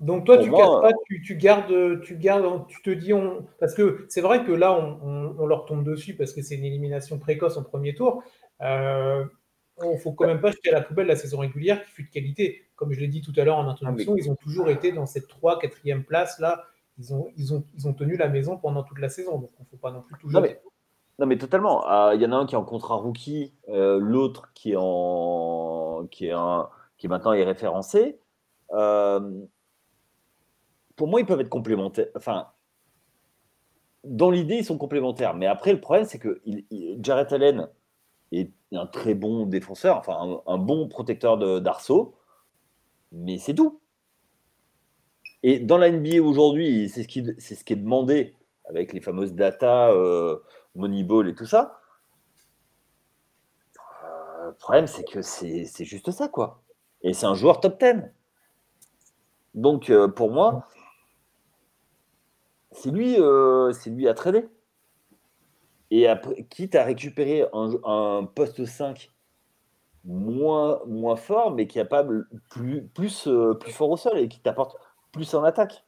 Donc 0.00 0.26
toi, 0.26 0.36
tu 0.36 0.50
casses 0.50 0.80
pas, 0.82 0.92
tu, 1.24 1.36
gardes, 1.36 2.02
tu 2.02 2.16
gardes, 2.16 2.66
tu 2.68 2.82
te 2.82 2.90
dis, 2.90 3.14
on... 3.14 3.46
parce 3.58 3.74
que 3.74 4.04
c'est 4.10 4.20
vrai 4.20 4.44
que 4.44 4.52
là, 4.52 4.78
on, 5.02 5.46
leur 5.46 5.64
tombe 5.64 5.84
dessus 5.84 6.14
parce 6.14 6.32
que 6.32 6.42
c'est 6.42 6.56
une 6.56 6.64
élimination 6.64 7.18
précoce 7.18 7.56
en 7.56 7.62
premier 7.62 7.94
tour. 7.94 8.22
Euh, 8.60 9.24
il 9.82 9.98
faut 9.98 10.12
quand 10.12 10.26
même 10.26 10.40
pas 10.40 10.50
jeter 10.50 10.70
à 10.70 10.72
la 10.72 10.80
poubelle 10.82 11.06
la 11.06 11.16
saison 11.16 11.38
régulière 11.38 11.82
qui 11.84 11.90
fut 11.92 12.04
de 12.04 12.10
qualité. 12.10 12.65
Comme 12.76 12.92
je 12.92 13.00
l'ai 13.00 13.08
dit 13.08 13.22
tout 13.22 13.32
à 13.36 13.44
l'heure 13.44 13.56
en 13.56 13.68
introduction, 13.68 14.14
ah, 14.14 14.18
ils 14.18 14.30
ont 14.30 14.36
toujours 14.36 14.68
été 14.68 14.92
dans 14.92 15.06
cette 15.06 15.28
3 15.28 15.58
4e 15.58 16.04
place 16.04 16.38
là. 16.38 16.64
Ils 16.98 17.12
ont, 17.12 17.28
ils, 17.36 17.52
ont, 17.52 17.64
ils 17.74 17.88
ont 17.88 17.92
tenu 17.92 18.16
la 18.16 18.28
maison 18.28 18.56
pendant 18.56 18.82
toute 18.82 18.98
la 18.98 19.08
saison. 19.08 19.38
Donc, 19.38 19.50
il 19.58 19.62
ne 19.62 19.66
faut 19.68 19.76
pas 19.76 19.90
non 19.90 20.02
plus 20.02 20.16
jeter. 20.30 20.58
Non, 21.18 21.26
mais, 21.26 21.38
totalement. 21.38 21.82
Ah, 21.86 22.12
il 22.14 22.22
y 22.22 22.26
en 22.26 22.32
a 22.32 22.36
un 22.36 22.46
qui 22.46 22.54
est 22.54 22.58
en 22.58 22.64
contrat 22.64 22.96
rookie, 22.96 23.54
euh, 23.68 23.98
l'autre 23.98 24.50
qui 24.54 24.72
est 24.72 24.76
en 24.78 26.06
qui 26.10 26.26
est 26.26 26.32
un 26.32 26.68
qui 26.98 27.08
maintenant 27.08 27.32
est 27.32 27.44
référencé. 27.44 28.18
Euh, 28.72 29.44
pour 30.94 31.08
moi, 31.08 31.20
ils 31.20 31.26
peuvent 31.26 31.40
être 31.40 31.48
complémentaires. 31.48 32.08
Enfin, 32.14 32.48
dans 34.04 34.30
l'idée, 34.30 34.56
ils 34.56 34.64
sont 34.64 34.78
complémentaires. 34.78 35.34
Mais 35.34 35.46
après, 35.46 35.72
le 35.72 35.80
problème, 35.80 36.06
c'est 36.06 36.18
que 36.18 36.40
Jared 37.00 37.32
Allen, 37.32 37.68
est 38.32 38.52
un 38.72 38.86
très 38.86 39.14
bon 39.14 39.46
défenseur, 39.46 39.96
enfin 39.98 40.40
un, 40.46 40.58
bon 40.58 40.88
protecteur 40.88 41.60
d'arceau, 41.60 42.14
mais 43.12 43.38
c'est 43.38 43.54
tout. 43.54 43.80
Et 45.42 45.60
dans 45.60 45.78
la 45.78 45.90
NBA 45.90 46.20
aujourd'hui, 46.22 46.88
c'est 46.88 47.02
ce, 47.02 47.08
qui, 47.08 47.20
est 47.20 47.76
demandé 47.76 48.34
avec 48.68 48.92
les 48.92 49.00
fameuses 49.00 49.32
data, 49.32 49.90
euh, 49.90 50.38
Moneyball 50.74 51.28
et 51.28 51.34
tout 51.34 51.46
ça. 51.46 51.80
Euh, 54.04 54.46
le 54.48 54.54
problème, 54.54 54.86
c'est 54.86 55.04
que 55.04 55.22
c'est 55.22 55.84
juste 55.84 56.10
ça, 56.10 56.28
quoi. 56.28 56.62
Et 57.02 57.14
c'est 57.14 57.26
un 57.26 57.34
joueur 57.34 57.60
top 57.60 57.78
10. 57.80 58.02
Donc, 59.54 59.90
euh, 59.90 60.08
pour 60.08 60.32
moi, 60.32 60.66
c'est 62.72 62.90
lui, 62.90 63.16
c'est 63.72 63.90
lui 63.90 64.08
à 64.08 64.14
trader. 64.14 64.48
Et 65.90 66.08
après, 66.08 66.44
quitte 66.50 66.74
à 66.74 66.84
récupérer 66.84 67.44
un, 67.52 68.28
poste 68.34 68.64
5 68.64 69.12
moins, 70.06 70.80
moins 70.86 71.16
fort, 71.16 71.50
mais 71.50 71.66
qui 71.66 71.78
est 71.78 71.82
capable 71.82 72.28
plus, 72.48 72.86
plus, 72.86 73.26
euh, 73.26 73.54
plus 73.54 73.72
fort 73.72 73.90
au 73.90 73.96
sol 73.96 74.18
et 74.18 74.28
qui 74.28 74.40
t'apporte 74.40 74.76
plus 75.12 75.34
en 75.34 75.44
attaque. 75.44 75.84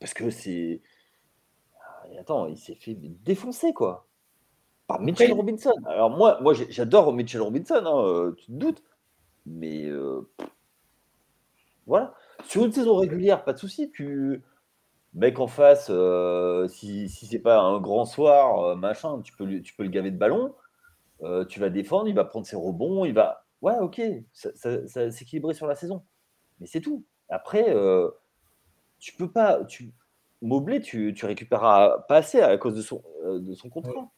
Parce 0.00 0.14
que 0.14 0.30
c'est. 0.30 0.82
Ah, 1.80 2.04
attends, 2.20 2.46
il 2.46 2.56
s'est 2.56 2.76
fait 2.76 2.94
défoncer, 2.94 3.72
quoi. 3.72 4.06
Par 4.86 5.00
Mitchell 5.00 5.32
Robinson. 5.32 5.72
Alors, 5.86 6.10
moi, 6.10 6.38
moi 6.40 6.52
j'adore 6.54 7.12
Mitchell 7.12 7.40
Robinson, 7.40 7.82
hein, 7.84 8.04
euh, 8.04 8.32
tu 8.36 8.46
te 8.46 8.52
doutes. 8.52 8.82
Mais. 9.46 9.84
Euh, 9.86 10.28
voilà. 11.86 12.14
Sur 12.44 12.64
une 12.64 12.72
saison 12.72 12.96
régulière, 12.96 13.44
pas 13.44 13.52
de 13.52 13.58
souci. 13.58 13.90
Tu 13.90 14.42
mec 15.14 15.38
en 15.38 15.46
face, 15.46 15.88
euh, 15.90 16.66
si, 16.66 17.08
si 17.08 17.26
c'est 17.26 17.38
pas 17.38 17.60
un 17.60 17.80
grand 17.80 18.04
soir, 18.04 18.76
machin, 18.76 19.20
tu 19.22 19.32
peux, 19.36 19.60
tu 19.60 19.74
peux 19.74 19.84
le 19.84 19.88
gaver 19.88 20.10
de 20.10 20.18
ballon, 20.18 20.54
euh, 21.22 21.44
tu 21.44 21.60
vas 21.60 21.70
défendre, 21.70 22.08
il 22.08 22.14
va 22.14 22.24
prendre 22.24 22.46
ses 22.46 22.56
rebonds, 22.56 23.04
il 23.04 23.14
va. 23.14 23.46
Ouais, 23.62 23.76
ok, 23.80 24.00
ça, 24.32 24.50
ça, 24.86 25.10
s'équilibrer 25.10 25.54
sur 25.54 25.66
la 25.66 25.74
saison. 25.74 26.02
Mais 26.60 26.66
c'est 26.66 26.80
tout. 26.80 27.04
Après, 27.28 27.74
tu 28.98 29.14
peux 29.14 29.30
pas. 29.30 29.64
Tu... 29.64 29.92
Mobley, 30.42 30.80
tu, 30.80 31.14
tu 31.14 31.24
récupéreras 31.24 32.04
pas 32.08 32.16
assez 32.16 32.40
à 32.40 32.58
cause 32.58 32.74
de 32.74 32.82
son, 32.82 33.02
de 33.24 33.54
son 33.54 33.70
contrat. 33.70 34.10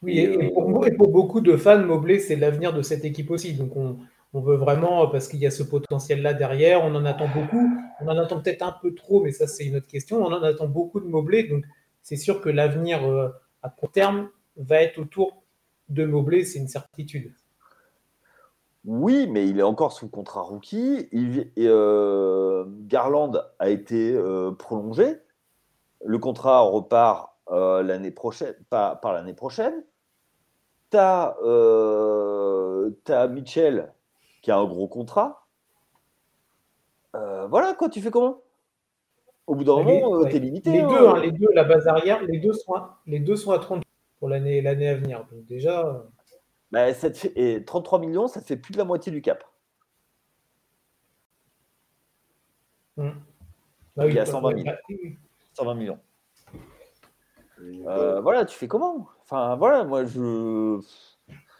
Oui, 0.00 0.18
et, 0.18 0.50
pour, 0.50 0.86
et, 0.86 0.92
pour, 0.92 1.08
beaucoup 1.08 1.40
de 1.40 1.56
fans, 1.56 1.84
Mobley, 1.84 2.18
c'est 2.20 2.36
l'avenir 2.36 2.72
de 2.72 2.80
cette 2.80 3.04
équipe 3.04 3.30
aussi. 3.30 3.52
Donc 3.52 3.76
on, 3.76 3.98
on 4.34 4.40
veut 4.40 4.56
vraiment, 4.56 5.06
parce 5.08 5.28
qu'il 5.28 5.40
y 5.40 5.46
a 5.46 5.50
ce 5.50 5.62
potentiel-là 5.62 6.34
derrière, 6.34 6.84
on 6.84 6.94
en 6.94 7.04
attend 7.04 7.28
beaucoup. 7.28 7.70
On 8.00 8.08
en 8.08 8.18
attend 8.18 8.40
peut-être 8.40 8.62
un 8.62 8.74
peu 8.82 8.94
trop, 8.94 9.22
mais 9.22 9.32
ça, 9.32 9.46
c'est 9.46 9.64
une 9.64 9.76
autre 9.76 9.86
question. 9.86 10.22
On 10.22 10.32
en 10.32 10.42
attend 10.42 10.68
beaucoup 10.68 11.00
de 11.00 11.06
Mobley. 11.06 11.44
Donc, 11.44 11.64
c'est 12.02 12.16
sûr 12.16 12.40
que 12.40 12.50
l'avenir 12.50 13.04
euh, 13.04 13.30
à 13.62 13.70
court 13.70 13.90
terme 13.90 14.28
va 14.56 14.82
être 14.82 14.98
autour 14.98 15.44
de 15.88 16.04
Mobley, 16.04 16.44
c'est 16.44 16.58
une 16.58 16.68
certitude. 16.68 17.32
Oui, 18.84 19.26
mais 19.28 19.48
il 19.48 19.58
est 19.58 19.64
encore 19.64 19.92
sous 19.92 20.08
contrat 20.08 20.42
rookie. 20.42 21.08
Euh, 21.58 22.64
Garland 22.86 23.32
a 23.58 23.68
été 23.68 24.14
euh, 24.14 24.52
prolongé. 24.52 25.16
Le 26.04 26.18
contrat 26.18 26.60
repart 26.60 27.34
l'année 27.50 28.10
prochaine, 28.10 28.54
par, 28.70 29.00
l'année 29.04 29.34
prochaine. 29.34 29.84
Tu 30.90 30.96
as, 30.98 31.34
Mitchell 33.30 33.92
qui 34.42 34.50
a 34.50 34.58
un 34.58 34.64
gros 34.64 34.88
contrat. 34.88 35.46
Euh, 37.14 37.46
voilà, 37.46 37.74
quoi, 37.74 37.88
tu 37.88 38.00
fais 38.00 38.10
comment? 38.10 38.42
Au 39.46 39.54
bout 39.54 39.64
d'un 39.64 39.82
moment, 39.82 40.14
euh, 40.16 40.28
tu 40.28 40.36
es 40.36 40.38
limité. 40.38 40.72
Les, 40.72 40.80
hein. 40.80 40.88
deux, 40.88 41.08
hein, 41.08 41.20
les 41.20 41.32
deux, 41.32 41.48
la 41.54 41.64
base 41.64 41.86
arrière, 41.88 42.22
les 42.22 42.38
deux 42.38 42.52
sont 42.52 42.74
à, 42.74 43.00
les 43.06 43.18
deux 43.18 43.36
sont 43.36 43.52
à 43.52 43.58
30 43.58 43.82
pour 44.18 44.28
l'année 44.28 44.66
à 44.66 44.94
venir. 44.94 45.26
Donc 45.30 45.44
déjà. 45.46 45.86
Euh, 45.86 45.98
bah, 46.70 46.92
ça 46.92 47.12
fait, 47.12 47.32
et 47.36 47.64
33 47.64 47.98
millions, 47.98 48.28
ça 48.28 48.40
fait 48.40 48.56
plus 48.56 48.72
de 48.72 48.78
la 48.78 48.84
moitié 48.84 49.10
du 49.10 49.22
cap. 49.22 49.44
Mmh. 52.96 53.10
Bah 53.96 54.06
Il 54.06 54.14
y 54.14 54.18
a 54.18 54.26
120, 54.26 54.54
120 55.54 55.74
millions. 55.74 55.98
voilà, 57.58 58.44
tu 58.44 58.56
fais 58.56 58.68
comment? 58.68 59.08
Enfin, 59.22 59.56
voilà, 59.56 59.84
moi, 59.84 60.04
je 60.04 60.80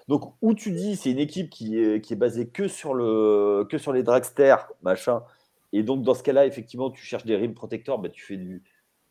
Donc, 0.09 0.35
où 0.43 0.55
tu 0.55 0.73
dis 0.73 0.97
c'est 0.97 1.11
une 1.11 1.19
équipe 1.19 1.51
qui 1.51 1.79
est, 1.81 2.01
qui 2.01 2.13
est 2.13 2.17
basée 2.17 2.49
que 2.49 2.69
sur, 2.69 2.95
le, 2.95 3.67
que 3.71 3.79
sur 3.79 3.93
les 3.93 4.03
dragsters, 4.03 4.71
machin, 4.83 5.23
et 5.73 5.83
donc 5.83 6.03
dans 6.03 6.15
ce 6.15 6.23
cas-là, 6.23 6.47
effectivement, 6.47 6.91
tu 6.91 7.03
cherches 7.03 7.25
des 7.25 7.37
rim 7.37 7.55
protecteurs, 7.55 7.99
bah, 7.99 8.09
tu 8.09 8.25
fais 8.25 8.37
du, 8.37 8.63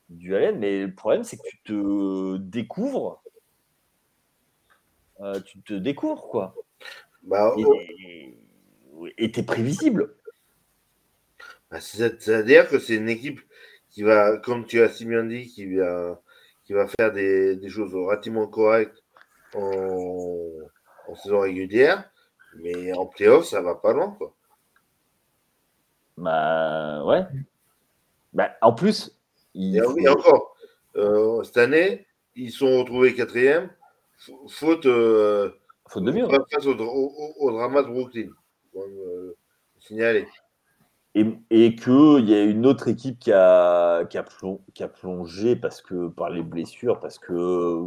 du 0.09 0.35
Allen, 0.35 0.57
mais 0.59 0.85
le 0.85 0.93
problème, 0.93 1.23
c'est 1.23 1.37
que 1.37 1.43
tu 1.47 1.57
te 1.63 2.37
découvres. 2.37 3.23
Euh, 5.21 5.39
tu 5.41 5.61
te 5.61 5.73
découvres, 5.73 6.27
quoi. 6.29 6.55
Bah, 7.23 7.55
et 9.17 9.31
tu 9.31 9.39
es 9.39 9.43
prévisible. 9.43 10.15
Bah, 11.71 11.79
C'est-à-dire 11.79 12.69
que 12.69 12.79
c'est 12.79 12.95
une 12.95 13.09
équipe 13.09 13.41
qui 13.89 14.03
va, 14.03 14.37
comme 14.37 14.65
tu 14.65 14.81
as 14.81 14.89
si 14.89 15.05
bien 15.05 15.23
dit, 15.23 15.47
qui 15.47 15.75
va, 15.75 16.21
qui 16.63 16.73
va 16.73 16.87
faire 16.87 17.11
des, 17.11 17.55
des 17.55 17.69
choses 17.69 17.95
relativement 17.95 18.47
correctes 18.47 19.03
en, 19.53 20.49
en, 21.07 21.15
saison 21.15 21.39
régulière, 21.39 22.09
mais 22.55 22.93
en 22.93 23.05
playoff, 23.05 23.45
ça 23.45 23.61
va 23.61 23.75
pas 23.75 23.93
loin. 23.93 24.15
Quoi. 24.17 24.35
Bah 26.17 27.03
ouais. 27.05 27.21
Bah, 28.33 28.51
en 28.61 28.73
plus, 28.73 29.17
il 29.53 29.77
et, 29.77 30.09
encore, 30.09 30.55
euh, 30.95 31.43
cette 31.43 31.57
année, 31.57 32.05
ils 32.35 32.51
sont 32.51 32.79
retrouvés 32.79 33.15
quatrième, 33.15 33.69
faute, 34.49 34.85
euh, 34.85 35.51
faute 35.89 36.03
de 36.03 36.11
mieux. 36.11 36.27
Face 36.27 36.65
au, 36.65 36.75
au, 36.77 37.33
au, 37.39 37.51
drama 37.51 37.83
de 37.83 37.87
Brooklyn. 37.87 38.29
Euh, 38.75 39.35
signaler 39.79 40.27
et, 41.49 41.75
qu'il 41.75 42.29
y 42.29 42.33
a 42.33 42.43
une 42.43 42.65
autre 42.65 42.87
équipe 42.87 43.19
qui 43.19 43.31
a, 43.31 44.05
qui, 44.05 44.17
a 44.17 44.87
plongé, 44.87 45.55
parce 45.55 45.81
que, 45.81 46.09
par 46.09 46.29
les 46.29 46.43
blessures, 46.43 46.99
parce 46.99 47.17
que 47.17 47.85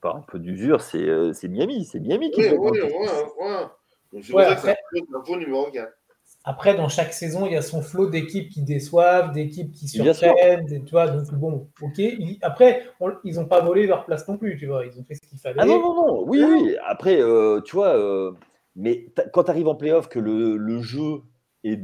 par 0.00 0.16
un 0.16 0.20
peu 0.20 0.38
d'usure, 0.38 0.80
c'est, 0.80 0.98
euh, 0.98 1.32
Miami. 1.44 1.84
C'est 1.84 2.00
Miami 2.00 2.30
qui 2.30 2.40
oui, 2.40 2.56
oui, 2.58 2.80
oui, 4.12 4.32
ouais, 4.32 4.44
après, 4.44 4.76
numéro 5.38 5.70
4. 5.70 5.92
Après, 6.46 6.76
dans 6.76 6.90
chaque 6.90 7.14
saison, 7.14 7.46
il 7.46 7.52
y 7.52 7.56
a 7.56 7.62
son 7.62 7.80
flot 7.80 8.10
d'équipes 8.10 8.50
qui 8.50 8.62
déçoivent, 8.62 9.32
d'équipes 9.32 9.72
qui 9.72 9.88
surprennent, 9.88 10.84
tu 10.84 10.90
vois, 10.90 11.08
donc 11.08 11.32
bon, 11.32 11.70
ok. 11.80 12.00
après, 12.42 12.86
ils 13.24 13.36
n'ont 13.36 13.46
pas 13.46 13.62
volé 13.62 13.86
leur 13.86 14.04
place 14.04 14.28
non 14.28 14.36
plus, 14.36 14.58
tu 14.58 14.66
vois, 14.66 14.84
ils 14.84 15.00
ont 15.00 15.04
fait 15.04 15.14
ce 15.14 15.22
qu'il 15.22 15.38
fallait. 15.38 15.56
Ah 15.58 15.64
non, 15.64 15.80
non, 15.80 15.94
non, 15.94 16.24
oui, 16.26 16.44
oui. 16.46 16.76
Après, 16.84 17.18
euh, 17.18 17.62
tu 17.62 17.74
vois, 17.74 17.96
euh, 17.96 18.32
mais 18.76 19.06
quand 19.32 19.44
tu 19.44 19.50
arrives 19.50 19.68
en 19.68 19.74
playoff, 19.74 20.10
que 20.10 20.18
le, 20.18 20.58
le 20.58 20.82
jeu 20.82 21.22
est 21.64 21.80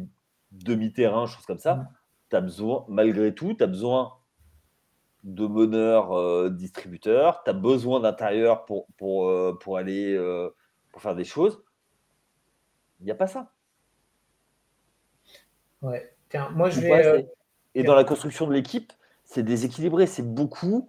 demi-terrain, 0.52 1.24
choses 1.26 1.46
comme 1.46 1.58
ça, 1.58 1.76
mm. 1.76 1.88
tu 2.28 2.36
as 2.36 2.40
besoin, 2.42 2.84
malgré 2.86 3.34
tout, 3.34 3.54
tu 3.54 3.64
as 3.64 3.66
besoin 3.66 4.12
de 5.24 5.46
meneurs 5.46 6.12
euh, 6.12 6.50
distributeurs, 6.50 7.42
tu 7.44 7.50
as 7.50 7.54
besoin 7.54 8.00
d'intérieur 8.00 8.66
pour, 8.66 8.88
pour, 8.98 9.26
euh, 9.26 9.58
pour 9.58 9.78
aller 9.78 10.18
pour 10.92 11.00
faire 11.00 11.14
des 11.14 11.24
choses. 11.24 11.62
Il 13.00 13.06
n'y 13.06 13.10
a 13.10 13.14
pas 13.14 13.26
ça. 13.26 13.52
Ouais. 15.82 16.12
Tiens, 16.28 16.50
moi 16.50 16.70
je 16.70 16.80
vais. 16.80 17.28
Et 17.75 17.82
dans 17.82 17.94
la 17.94 18.04
construction 18.04 18.46
de 18.46 18.52
l'équipe, 18.52 18.92
c'est 19.25 19.42
déséquilibré, 19.42 20.06
c'est 20.06 20.22
beaucoup 20.22 20.88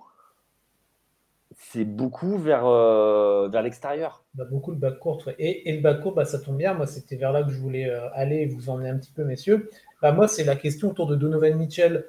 c'est 1.71 1.85
beaucoup 1.85 2.37
vers, 2.37 2.65
euh, 2.65 3.47
vers 3.49 3.61
l'extérieur. 3.61 4.23
Bah, 4.33 4.45
beaucoup 4.49 4.71
le 4.71 4.77
backcourt. 4.77 5.21
Ouais. 5.27 5.35
Et, 5.39 5.69
et, 5.69 5.75
le 5.75 5.81
backcourt, 5.81 6.13
bah, 6.13 6.25
ça 6.25 6.39
tombe 6.39 6.57
bien. 6.57 6.73
Moi, 6.73 6.87
c'était 6.87 7.15
vers 7.15 7.31
là 7.31 7.43
que 7.43 7.51
je 7.51 7.57
voulais 7.57 7.89
euh, 7.89 8.09
aller 8.13 8.37
et 8.37 8.45
vous 8.45 8.69
emmener 8.69 8.89
un 8.89 8.97
petit 8.97 9.11
peu, 9.11 9.23
messieurs. 9.23 9.69
Bah, 10.01 10.11
moi, 10.11 10.27
c'est 10.27 10.43
la 10.43 10.55
question 10.55 10.89
autour 10.89 11.07
de 11.07 11.15
Donovan 11.15 11.55
Mitchell. 11.55 12.05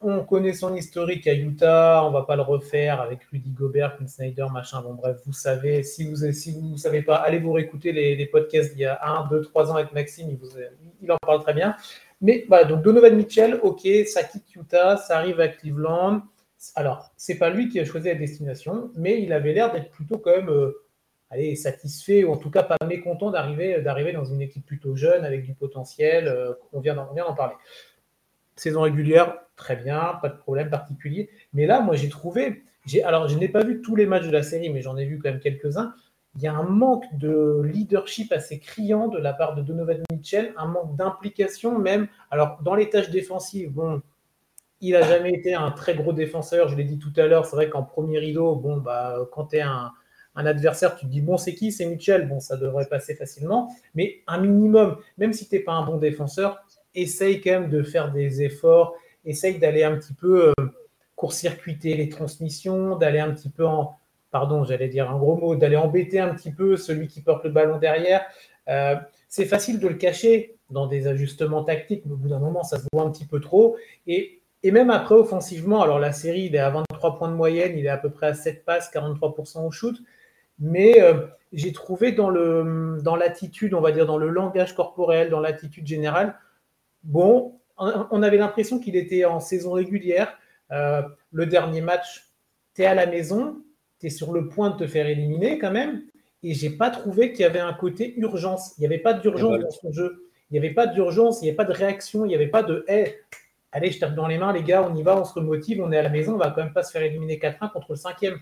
On 0.00 0.24
connaît 0.24 0.52
son 0.52 0.74
historique 0.74 1.26
à 1.26 1.34
Utah, 1.34 2.04
on 2.04 2.10
va 2.10 2.22
pas 2.22 2.36
le 2.36 2.42
refaire 2.42 3.00
avec 3.00 3.24
Rudy 3.24 3.50
Gobert, 3.50 3.96
Quinn 3.96 4.06
Snyder, 4.08 4.46
machin. 4.52 4.82
Bon, 4.82 4.94
bref, 4.94 5.16
vous 5.24 5.32
savez, 5.32 5.82
si 5.82 6.04
vous 6.04 6.24
ne 6.24 6.32
si 6.32 6.52
vous 6.52 6.76
savez 6.76 7.02
pas, 7.02 7.16
allez 7.16 7.38
vous 7.38 7.52
réécouter 7.52 7.92
les, 7.92 8.26
podcasts 8.26 8.74
d'il 8.74 8.82
y 8.82 8.84
a 8.84 8.98
1, 9.02 9.28
2, 9.28 9.42
3 9.42 9.72
ans 9.72 9.76
avec 9.76 9.92
Maxime, 9.92 10.36
il, 11.00 11.12
en 11.12 11.16
parle 11.18 11.42
très 11.42 11.54
bien. 11.54 11.76
Mais 12.20 12.44
voilà, 12.48 12.64
donc 12.64 12.82
Donovan 12.82 13.16
Mitchell, 13.16 13.58
ok, 13.62 13.86
ça 14.06 14.22
quitte 14.22 14.54
Utah, 14.54 14.96
ça 14.96 15.18
arrive 15.18 15.40
à 15.40 15.48
Cleveland 15.48 16.22
alors, 16.74 17.12
c'est 17.16 17.38
pas 17.38 17.50
lui 17.50 17.68
qui 17.68 17.78
a 17.80 17.84
choisi 17.84 18.08
la 18.08 18.14
destination, 18.14 18.90
mais 18.96 19.22
il 19.22 19.32
avait 19.32 19.52
l'air 19.52 19.72
d'être 19.72 19.90
plutôt 19.90 20.18
quand 20.18 20.30
même 20.30 20.48
euh, 20.48 20.72
allez, 21.30 21.54
satisfait, 21.54 22.24
ou 22.24 22.32
en 22.32 22.36
tout 22.36 22.50
cas 22.50 22.62
pas 22.62 22.76
mécontent 22.86 23.30
d'arriver, 23.30 23.80
d'arriver 23.82 24.12
dans 24.12 24.24
une 24.24 24.40
équipe 24.40 24.64
plutôt 24.64 24.96
jeune, 24.96 25.24
avec 25.24 25.44
du 25.44 25.54
potentiel. 25.54 26.28
Euh, 26.28 26.54
on, 26.72 26.80
vient 26.80 26.94
d'en, 26.94 27.34
parler. 27.34 27.54
Saison 28.56 28.82
régulière, 28.82 29.38
très 29.56 29.76
bien, 29.76 30.18
pas 30.22 30.28
de 30.28 30.36
problème 30.36 30.70
particulier. 30.70 31.30
Mais 31.52 31.66
là, 31.66 31.80
moi, 31.80 31.96
j'ai 31.96 32.08
trouvé. 32.08 32.64
Alors, 33.04 33.28
je 33.28 33.36
n'ai 33.36 33.48
pas 33.48 33.64
vu 33.64 33.80
tous 33.82 33.96
les 33.96 34.06
matchs 34.06 34.26
de 34.26 34.30
la 34.30 34.42
série, 34.42 34.70
mais 34.70 34.82
j'en 34.82 34.96
ai 34.96 35.06
vu 35.06 35.18
quand 35.18 35.30
même 35.30 35.40
quelques-uns. 35.40 35.94
Il 36.36 36.42
y 36.42 36.46
a 36.46 36.54
un 36.54 36.64
manque 36.64 37.06
de 37.14 37.62
leadership 37.64 38.30
assez 38.30 38.58
criant 38.58 39.08
de 39.08 39.18
la 39.18 39.32
part 39.32 39.54
de 39.54 39.62
Donovan 39.62 40.02
Mitchell, 40.12 40.52
un 40.56 40.66
manque 40.66 40.94
d'implication 40.94 41.78
même. 41.78 42.08
Alors, 42.30 42.58
dans 42.62 42.74
les 42.74 42.90
tâches 42.90 43.10
défensives, 43.10 43.72
bon, 43.72 44.02
il 44.82 44.92
n'a 44.92 45.02
jamais 45.02 45.32
été 45.32 45.54
un 45.54 45.70
très 45.70 45.94
gros 45.94 46.12
défenseur, 46.12 46.68
je 46.68 46.76
l'ai 46.76 46.84
dit 46.84 46.98
tout 46.98 47.12
à 47.16 47.26
l'heure. 47.26 47.46
C'est 47.46 47.56
vrai 47.56 47.70
qu'en 47.70 47.82
premier 47.82 48.18
rideau, 48.18 48.54
bon, 48.54 48.76
bah, 48.76 49.16
quand 49.32 49.46
tu 49.46 49.56
es 49.56 49.62
un, 49.62 49.92
adversaire, 50.34 50.96
tu 50.96 51.06
te 51.06 51.10
dis 51.10 51.22
bon, 51.22 51.38
c'est 51.38 51.54
qui? 51.54 51.72
C'est 51.72 51.86
Mitchell. 51.86 52.28
Bon, 52.28 52.40
ça 52.40 52.58
devrait 52.58 52.86
passer 52.86 53.14
facilement. 53.14 53.74
Mais 53.94 54.22
un 54.26 54.38
minimum, 54.38 54.98
même 55.16 55.32
si 55.32 55.48
tu 55.48 55.54
n'es 55.54 55.62
pas 55.62 55.72
un 55.72 55.86
bon 55.86 55.96
défenseur, 55.96 56.62
essaye 56.94 57.40
quand 57.40 57.52
même 57.52 57.70
de 57.70 57.82
faire 57.82 58.12
des 58.12 58.42
efforts, 58.42 58.94
essaye 59.26 59.58
d'aller 59.58 59.84
un 59.84 59.96
petit 59.96 60.14
peu 60.14 60.48
euh, 60.48 60.52
court-circuiter 61.14 61.94
les 61.94 62.08
transmissions, 62.08 62.96
d'aller 62.96 63.20
un 63.20 63.32
petit 63.32 63.50
peu 63.50 63.66
en. 63.66 63.96
Pardon, 64.30 64.64
j'allais 64.64 64.88
dire 64.88 65.10
un 65.10 65.18
gros 65.18 65.36
mot, 65.36 65.56
d'aller 65.56 65.76
embêter 65.76 66.20
un 66.20 66.34
petit 66.34 66.52
peu 66.52 66.76
celui 66.76 67.08
qui 67.08 67.22
porte 67.22 67.44
le 67.44 67.50
ballon 67.50 67.78
derrière. 67.78 68.22
Euh, 68.68 68.96
c'est 69.28 69.46
facile 69.46 69.78
de 69.78 69.88
le 69.88 69.94
cacher 69.94 70.56
dans 70.70 70.86
des 70.86 71.06
ajustements 71.06 71.62
tactiques, 71.62 72.02
mais 72.06 72.12
au 72.12 72.16
bout 72.16 72.28
d'un 72.28 72.40
moment, 72.40 72.64
ça 72.64 72.78
se 72.78 72.86
voit 72.92 73.04
un 73.04 73.10
petit 73.10 73.24
peu 73.24 73.40
trop. 73.40 73.76
Et 74.06 74.40
et 74.66 74.72
même 74.72 74.90
après, 74.90 75.14
offensivement, 75.14 75.80
alors 75.80 76.00
la 76.00 76.12
série, 76.12 76.46
il 76.46 76.56
est 76.56 76.58
à 76.58 76.70
23 76.70 77.18
points 77.18 77.28
de 77.28 77.34
moyenne, 77.36 77.78
il 77.78 77.86
est 77.86 77.90
à 77.90 77.98
peu 77.98 78.10
près 78.10 78.26
à 78.26 78.34
7 78.34 78.64
passes, 78.64 78.90
43% 78.92 79.64
au 79.64 79.70
shoot. 79.70 79.96
Mais 80.58 81.00
euh, 81.00 81.26
j'ai 81.52 81.72
trouvé 81.72 82.10
dans, 82.10 82.30
le, 82.30 82.98
dans 83.00 83.14
l'attitude, 83.14 83.74
on 83.74 83.80
va 83.80 83.92
dire, 83.92 84.06
dans 84.06 84.18
le 84.18 84.28
langage 84.28 84.74
corporel, 84.74 85.30
dans 85.30 85.38
l'attitude 85.38 85.86
générale, 85.86 86.34
bon, 87.04 87.55
on 87.78 88.22
avait 88.22 88.38
l'impression 88.38 88.78
qu'il 88.78 88.96
était 88.96 89.24
en 89.24 89.40
saison 89.40 89.72
régulière. 89.72 90.38
Euh, 90.72 91.02
le 91.32 91.46
dernier 91.46 91.80
match, 91.80 92.30
tu 92.74 92.82
es 92.82 92.86
à 92.86 92.94
la 92.94 93.06
maison, 93.06 93.62
tu 94.00 94.06
es 94.06 94.10
sur 94.10 94.32
le 94.32 94.48
point 94.48 94.70
de 94.70 94.76
te 94.76 94.86
faire 94.86 95.06
éliminer 95.06 95.58
quand 95.58 95.70
même. 95.70 96.02
Et 96.42 96.54
j'ai 96.54 96.70
pas 96.70 96.90
trouvé 96.90 97.32
qu'il 97.32 97.40
y 97.40 97.44
avait 97.44 97.60
un 97.60 97.72
côté 97.72 98.14
urgence. 98.18 98.74
Il 98.78 98.82
n'y 98.82 98.86
avait 98.86 98.98
pas 98.98 99.14
d'urgence 99.14 99.58
dans 99.58 99.70
son 99.70 99.92
jeu. 99.92 100.30
Il 100.50 100.54
n'y 100.54 100.58
avait 100.58 100.74
pas 100.74 100.86
d'urgence, 100.86 101.40
il 101.40 101.44
n'y 101.44 101.48
avait 101.50 101.56
pas 101.56 101.64
de 101.64 101.72
réaction, 101.72 102.24
il 102.24 102.28
n'y 102.28 102.34
avait 102.34 102.46
pas 102.46 102.62
de 102.62 102.84
hey, 102.86 103.14
allez, 103.72 103.90
je 103.90 103.98
tape 103.98 104.14
dans 104.14 104.28
les 104.28 104.38
mains, 104.38 104.52
les 104.52 104.62
gars, 104.62 104.88
on 104.88 104.94
y 104.94 105.02
va, 105.02 105.18
on 105.20 105.24
se 105.24 105.34
remotive, 105.34 105.82
on 105.82 105.90
est 105.90 105.98
à 105.98 106.02
la 106.02 106.08
maison, 106.08 106.34
on 106.34 106.38
va 106.38 106.50
quand 106.50 106.62
même 106.62 106.72
pas 106.72 106.84
se 106.84 106.92
faire 106.92 107.02
éliminer 107.02 107.38
4-1 107.38 107.72
contre 107.72 107.86
le 107.90 107.96
cinquième. 107.96 108.38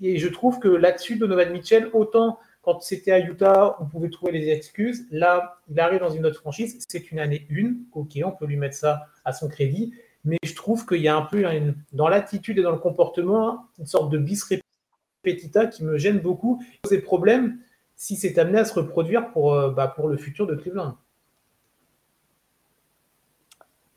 Et 0.00 0.18
je 0.18 0.28
trouve 0.28 0.58
que 0.58 0.68
là-dessus, 0.68 1.16
Donovan 1.16 1.52
Mitchell, 1.52 1.90
autant 1.92 2.38
quand 2.62 2.80
c'était 2.80 3.12
à 3.12 3.18
Utah, 3.18 3.76
on 3.80 3.86
pouvait 3.86 4.08
trouver 4.08 4.32
les 4.32 4.48
excuses. 4.48 5.06
Là, 5.10 5.58
il 5.68 5.78
arrive 5.80 6.00
dans 6.00 6.10
une 6.10 6.24
autre 6.24 6.40
franchise, 6.40 6.78
c'est 6.88 7.10
une 7.10 7.18
année 7.18 7.46
une, 7.50 7.84
ok, 7.92 8.18
on 8.24 8.30
peut 8.30 8.46
lui 8.46 8.56
mettre 8.56 8.76
ça 8.76 9.02
à 9.24 9.32
son 9.32 9.48
crédit, 9.48 9.92
mais 10.24 10.38
je 10.44 10.54
trouve 10.54 10.86
qu'il 10.86 11.00
y 11.00 11.08
a 11.08 11.16
un 11.16 11.22
peu 11.22 11.44
dans 11.92 12.08
l'attitude 12.08 12.58
et 12.58 12.62
dans 12.62 12.70
le 12.70 12.78
comportement 12.78 13.66
une 13.78 13.86
sorte 13.86 14.10
de 14.10 14.18
bis 14.18 14.44
repetita 14.44 15.66
qui 15.66 15.84
me 15.84 15.98
gêne 15.98 16.20
beaucoup. 16.20 16.62
C'est 16.84 17.00
problème 17.00 17.58
si 17.96 18.16
c'est 18.16 18.38
amené 18.38 18.58
à 18.58 18.64
se 18.64 18.74
reproduire 18.74 19.30
pour, 19.32 19.54
euh, 19.54 19.70
bah, 19.70 19.88
pour 19.88 20.08
le 20.08 20.16
futur 20.16 20.46
de 20.46 20.54
Cleveland. 20.54 20.96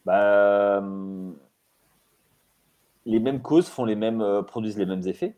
bah, 0.06 0.84
les 3.06 3.20
mêmes 3.20 3.42
causes 3.42 3.68
font 3.68 3.86
les 3.86 3.96
mêmes, 3.96 4.22
euh, 4.22 4.42
produisent 4.42 4.78
les 4.78 4.86
mêmes 4.86 5.08
effets. 5.08 5.36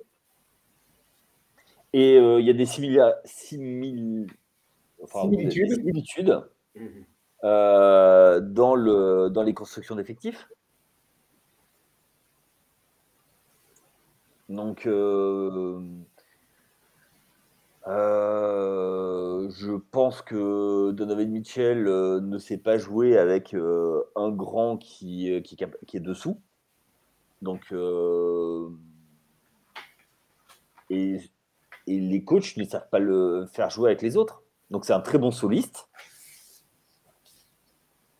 Et 1.97 2.15
euh, 2.19 2.39
il 2.39 2.45
y 2.45 2.51
a 2.51 2.53
des 2.53 2.67
similitudes, 2.67 4.29
mhm. 6.75 7.05
euh, 7.43 8.39
dans, 8.39 8.75
le, 8.75 9.29
dans 9.31 9.41
les 9.41 9.55
constructions 9.55 9.95
d'effectifs. 9.95 10.47
Donc, 14.47 14.86
euh, 14.86 15.81
je 17.88 19.75
pense 19.89 20.21
que 20.21 20.91
Donovan 20.91 21.31
Mitchell 21.31 21.83
ne 21.83 22.38
sait 22.38 22.60
pas 22.60 22.77
jouer 22.77 23.17
avec 23.17 23.55
un 23.55 24.29
grand 24.29 24.77
qui, 24.77 25.41
qui, 25.41 25.57
est 25.95 25.99
dessous. 25.99 26.39
Donc, 27.41 27.73
et, 30.91 31.19
les 31.88 32.23
coachs 32.23 32.58
ne 32.58 32.63
savent 32.65 32.89
pas 32.89 33.00
le 33.00 33.47
faire 33.52 33.69
jouer 33.69 33.89
avec 33.91 34.02
les 34.02 34.17
autres. 34.17 34.43
Donc, 34.69 34.84
c'est 34.86 34.93
un 34.93 35.00
très 35.00 35.17
bon 35.17 35.32
soliste. 35.32 35.88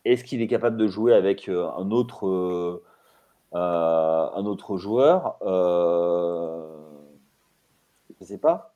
Est-ce 0.06 0.23
qu'il 0.23 0.41
est 0.41 0.47
capable 0.47 0.77
de 0.77 0.88
jouer 0.88 1.13
avec 1.13 1.49
un 1.49 1.91
autre, 1.91 2.82
un 3.51 4.45
autre 4.45 4.77
joueur 4.77 5.38
Je 8.10 8.13
ne 8.21 8.25
sais 8.25 8.38
pas. 8.38 8.73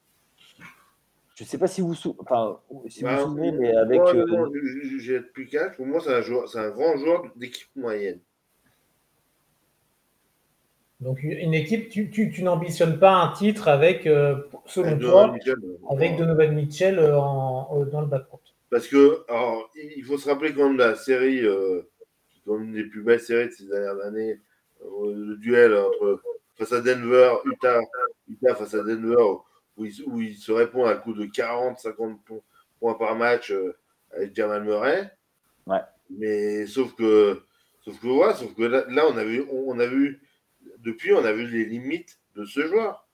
Je 1.36 1.44
sais 1.46 1.58
pas 1.58 1.68
si 1.68 1.82
vous, 1.82 1.96
sou... 1.96 2.16
enfin, 2.20 2.60
si 2.88 3.04
Bah, 3.04 3.16
vous 3.16 3.22
vous 3.22 3.30
souvenez, 3.30 3.52
mais 3.54 3.76
avec. 3.76 4.00
Moi, 4.00 4.14
euh, 4.14 5.16
être 5.16 5.34
plus 5.34 5.48
cash. 5.48 5.76
Pour 5.76 5.88
moi, 5.88 6.00
c'est 6.00 6.14
un, 6.14 6.22
joueur- 6.22 6.48
c'est 6.48 6.60
un 6.60 6.70
grand 6.70 6.96
joueur 6.98 7.24
d'équipe 7.36 7.70
moyenne. 7.76 8.20
Donc 11.02 11.24
une 11.24 11.54
équipe, 11.56 11.90
tu, 11.90 12.10
tu, 12.12 12.32
tu 12.32 12.44
n'ambitionnes 12.44 13.00
pas 13.00 13.14
un 13.14 13.34
titre 13.34 13.68
avec, 13.68 14.06
euh, 14.06 14.36
selon 14.68 14.98
toi, 15.00 15.32
Mitchell, 15.32 15.56
euh, 15.64 15.78
avec. 15.90 16.16
Donovan 16.18 16.54
Mitchell 16.54 17.00
euh, 17.00 17.18
en, 17.20 17.82
euh, 17.82 17.86
dans 17.86 18.02
le 18.02 18.08
backcourt. 18.08 18.40
Parce 18.70 18.88
que, 18.88 19.24
alors, 19.28 19.70
il 19.76 19.94
il 19.98 20.04
faut 20.06 20.18
se 20.18 20.30
rappeler 20.30 20.54
quand 20.54 20.68
même 20.68 20.78
la 20.78 20.96
série, 20.96 21.44
euh, 21.44 21.82
même 22.46 22.64
une 22.64 22.74
des 22.74 22.84
plus 22.84 23.02
belles 23.02 23.20
séries 23.20 23.48
de 23.48 23.52
ces 23.52 23.66
dernières 23.66 24.00
années, 24.06 24.40
euh, 24.86 25.14
le 25.16 25.36
duel 25.38 25.76
entre 25.76 26.22
face 26.56 26.72
à 26.72 26.82
Denver, 26.82 27.34
Utah, 27.46 27.80
Utah 28.30 28.56
face 28.56 28.76
à 28.76 28.84
Denver, 28.84 29.40
où 29.78 29.86
ils 30.22 30.36
se 30.36 30.52
répondent 30.52 30.88
à 30.88 30.96
coup 30.96 31.14
de 31.14 31.26
40, 31.26 31.80
50 31.80 32.24
po- 32.24 32.44
points 32.80 32.94
par 32.94 33.16
match 33.16 33.52
euh, 33.52 33.76
avec 34.16 34.36
Jamal 34.36 34.64
Murray. 34.64 35.10
Ouais. 35.66 35.80
Mais 36.12 36.68
sauf 36.68 36.94
que, 36.96 37.42
sauf 37.84 38.00
que, 38.00 38.08
ouais, 38.08 38.34
sauf 38.36 38.54
que 38.54 38.64
là, 38.64 38.86
là, 38.90 39.06
on 39.12 39.18
a 39.18 39.24
vu, 39.24 39.44
on, 39.52 39.64
on 39.76 39.80
a 39.80 39.88
vu, 39.88 40.22
depuis, 40.82 41.14
on 41.14 41.24
a 41.24 41.32
vu 41.34 41.48
les 41.48 41.66
limites 41.66 42.20
de 42.36 42.46
ce 42.46 42.66
joueur. 42.68 43.08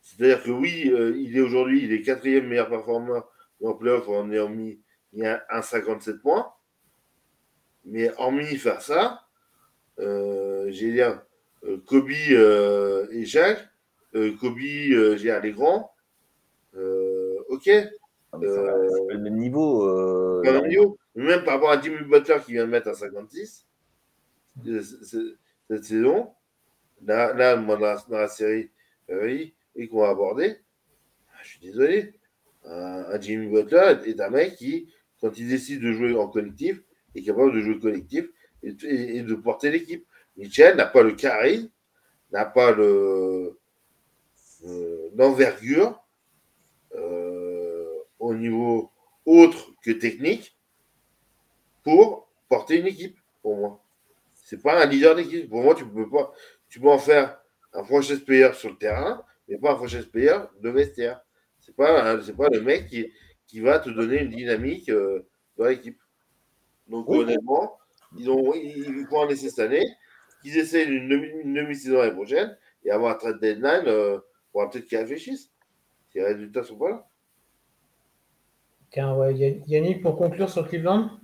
C'est-à-dire 0.00 0.42
que 0.42 0.50
oui, 0.50 0.90
euh, 0.92 1.16
il 1.16 1.36
est 1.36 1.40
aujourd'hui, 1.40 1.84
il 1.84 1.92
est 1.92 2.02
quatrième 2.02 2.46
meilleur 2.46 2.68
performeur 2.68 3.30
en 3.62 3.74
playoff 3.74 4.08
en 4.08 4.30
ayant 4.30 4.48
mis, 4.50 4.80
mis 5.12 5.26
un, 5.26 5.40
un 5.48 5.62
57 5.62 6.20
points. 6.20 6.52
Mais 7.86 8.10
hormis 8.18 8.56
faire 8.56 8.80
ça, 8.82 9.26
euh, 9.98 10.66
j'ai 10.70 10.92
dire, 10.92 11.22
euh, 11.64 11.78
Kobe 11.86 12.10
euh, 12.30 13.06
et 13.10 13.24
Jacques, 13.24 13.68
Kobe, 14.40 14.58
j'ai 14.58 15.40
les 15.42 15.52
grands, 15.52 15.92
ok, 17.48 17.68
ah, 18.32 18.38
mais 18.38 18.46
ça 18.48 18.62
va, 18.62 18.72
c'est 18.88 19.06
pas 19.06 19.14
le 19.14 19.18
même 19.20 19.36
niveau. 19.36 19.86
pas 20.42 20.52
le 20.60 20.68
niveau. 20.68 20.98
Même 21.14 21.44
par 21.44 21.54
rapport 21.54 21.70
à 21.70 21.80
Jimmy 21.80 22.02
Butler 22.04 22.36
qui 22.44 22.52
vient 22.52 22.64
de 22.66 22.70
mettre 22.70 22.88
un 22.88 22.94
56 22.94 23.66
euh, 24.66 24.82
c- 24.82 24.96
c- 25.04 25.34
cette 25.70 25.84
saison, 25.84 26.32
là, 27.06 27.56
dans, 27.56 27.78
la, 27.78 28.02
la 28.08 28.28
série 28.28 28.70
euh, 29.10 29.46
et 29.76 29.88
qu'on 29.88 30.00
va 30.00 30.10
aborder, 30.10 30.56
ah, 31.28 31.38
je 31.42 31.48
suis 31.48 31.60
désolé, 31.60 32.14
un, 32.64 33.20
Jimmy 33.20 33.48
Butler 33.48 33.96
est 34.06 34.20
un 34.20 34.30
mec 34.30 34.56
qui, 34.56 34.92
quand 35.20 35.36
il 35.36 35.48
décide 35.48 35.80
de 35.80 35.92
jouer 35.92 36.14
en 36.14 36.28
collectif, 36.28 36.80
est 37.14 37.22
capable 37.22 37.52
de 37.54 37.60
jouer 37.60 37.78
collectif 37.78 38.26
et, 38.62 39.22
de 39.22 39.34
porter 39.34 39.70
l'équipe. 39.70 40.06
Michel 40.36 40.76
n'a 40.76 40.86
pas 40.86 41.02
le 41.02 41.12
charisme, 41.12 41.68
n'a 42.32 42.44
pas 42.44 42.72
euh, 42.72 43.50
l'envergure 45.14 46.02
euh, 46.94 47.84
au 48.18 48.34
niveau 48.34 48.90
autre 49.26 49.72
que 49.82 49.92
technique 49.92 50.56
pour 51.82 52.28
porter 52.48 52.78
une 52.78 52.86
équipe, 52.86 53.18
pour 53.42 53.56
moi. 53.56 53.84
C'est 54.34 54.62
pas 54.62 54.82
un 54.82 54.86
leader 54.86 55.14
d'équipe. 55.14 55.48
Pour 55.48 55.62
moi, 55.62 55.74
tu 55.74 55.86
peux 55.86 56.08
pas. 56.08 56.32
Tu 56.74 56.80
peux 56.80 56.90
en 56.90 56.98
faire 56.98 57.38
un 57.72 57.84
franchise 57.84 58.18
player 58.24 58.52
sur 58.52 58.68
le 58.68 58.76
terrain, 58.76 59.24
mais 59.46 59.58
pas 59.58 59.74
un 59.74 59.76
franchise 59.76 60.06
player 60.06 60.38
de 60.60 60.70
vestiaire. 60.70 61.20
C'est 61.60 61.76
pas, 61.76 62.20
c'est 62.20 62.36
pas 62.36 62.48
le 62.48 62.62
mec 62.62 62.88
qui, 62.88 63.12
qui 63.46 63.60
va 63.60 63.78
te 63.78 63.90
donner 63.90 64.20
une 64.22 64.30
dynamique 64.30 64.88
euh, 64.88 65.24
dans 65.56 65.66
l'équipe. 65.66 66.00
Donc 66.88 67.08
Oui. 67.08 67.18
honnêtement, 67.18 67.78
ils 68.18 68.28
ont, 68.28 68.52
ils, 68.54 68.88
ils 68.88 69.06
vont 69.06 69.18
en 69.18 69.26
laisser 69.26 69.50
cette 69.50 69.60
année, 69.60 69.84
qu'ils 70.42 70.58
essaient 70.58 70.84
une 70.84 71.08
demi- 71.08 71.30
une 71.44 71.54
demi-saison 71.54 71.98
l'année 71.98 72.10
prochaine 72.10 72.58
et 72.84 72.90
avoir 72.90 73.14
un 73.14 73.18
trade 73.18 73.38
deadline 73.38 73.84
euh, 73.86 74.18
pour 74.50 74.68
peut-être 74.68 74.86
qu'ils 74.86 74.98
réfléchissent. 74.98 75.52
Si 76.10 76.18
les 76.18 76.24
résultats 76.24 76.64
sont 76.64 76.76
pas 76.76 76.90
là. 76.90 77.08
Tiens, 78.90 79.14
ouais, 79.14 79.32
Yann- 79.32 79.62
Yannick, 79.68 80.02
pour 80.02 80.16
conclure 80.16 80.50
sur 80.50 80.68
Cleveland? 80.68 81.20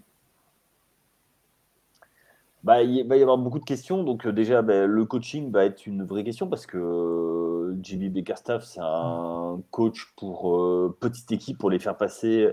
Bah, 2.62 2.82
il 2.82 3.06
va 3.06 3.16
y 3.16 3.22
avoir 3.22 3.38
beaucoup 3.38 3.58
de 3.58 3.64
questions. 3.64 4.04
Donc, 4.04 4.26
euh, 4.26 4.32
déjà, 4.32 4.60
bah, 4.60 4.86
le 4.86 5.04
coaching 5.06 5.50
va 5.50 5.64
être 5.64 5.86
une 5.86 6.04
vraie 6.04 6.24
question 6.24 6.46
parce 6.46 6.66
que 6.66 6.76
euh, 6.76 7.78
Jimmy 7.82 8.10
Bickerstaff, 8.10 8.64
c'est 8.64 8.80
un 8.82 9.62
coach 9.70 10.12
pour 10.16 10.54
euh, 10.54 10.96
petite 11.00 11.32
équipe 11.32 11.58
pour 11.58 11.70
les 11.70 11.78
faire 11.78 11.96
passer. 11.96 12.52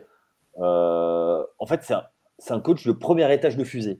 euh, 0.60 1.44
en 1.60 1.66
fait, 1.66 1.82
c'est 1.84 2.54
un, 2.54 2.60
coach 2.62 2.86
de 2.88 2.94
premier 2.94 3.32
étage 3.34 3.58
de 3.58 3.64
fusée. 3.66 4.00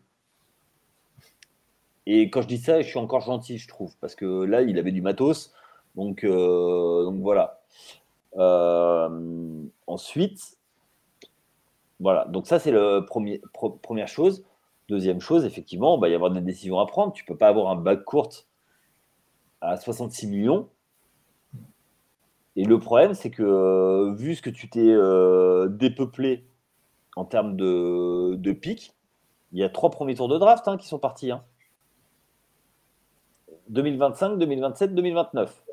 Et 2.06 2.30
quand 2.30 2.42
je 2.42 2.48
dis 2.48 2.58
ça, 2.58 2.82
je 2.82 2.88
suis 2.88 3.00
encore 3.00 3.22
gentil, 3.22 3.58
je 3.58 3.68
trouve, 3.68 3.94
parce 4.00 4.16
que 4.16 4.44
là, 4.46 4.62
il 4.62 4.80
avait 4.80 4.94
du 4.94 5.02
matos. 5.02 5.54
Donc, 5.96 6.26
donc 6.26 7.22
voilà. 7.22 7.60
Ensuite, 9.88 10.58
voilà. 12.00 12.26
Donc 12.26 12.48
ça, 12.48 12.60
c'est 12.60 12.72
la 12.72 13.02
premier, 13.02 13.42
première 13.82 14.08
chose. 14.08 14.46
Deuxième 14.90 15.20
chose, 15.20 15.46
effectivement, 15.46 15.98
il 15.98 16.02
va 16.02 16.10
y 16.10 16.16
avoir 16.16 16.32
des 16.32 16.42
décisions 16.42 16.80
à 16.80 16.86
prendre. 16.86 17.14
Tu 17.14 17.26
peux 17.26 17.36
pas 17.38 17.50
avoir 17.50 17.70
un 17.72 17.76
bac 17.76 18.04
courte 18.06 18.48
à 19.62 19.78
66 19.78 20.28
millions. 20.28 20.70
Et 22.56 22.64
le 22.64 22.80
problème, 22.80 23.14
c'est 23.14 23.30
que 23.30 23.44
euh, 23.44 24.14
vu 24.16 24.36
ce 24.36 24.42
que 24.42 24.50
tu 24.50 24.70
t'es 24.70 24.90
euh, 24.90 25.68
dépeuplé 25.68 26.48
en 27.16 27.26
termes 27.26 27.56
de, 27.56 28.36
de 28.36 28.52
pics, 28.52 28.94
il 29.52 29.60
y 29.60 29.64
a 29.64 29.70
trois 29.70 29.92
premiers 29.92 30.16
tours 30.16 30.30
de 30.30 30.38
draft 30.38 30.68
hein, 30.68 30.78
qui 30.78 30.88
sont 30.88 31.00
partis. 31.00 31.32
hein. 31.32 31.44
2025, 33.70 34.38
2027, 34.38 34.96
2029. 34.96 35.64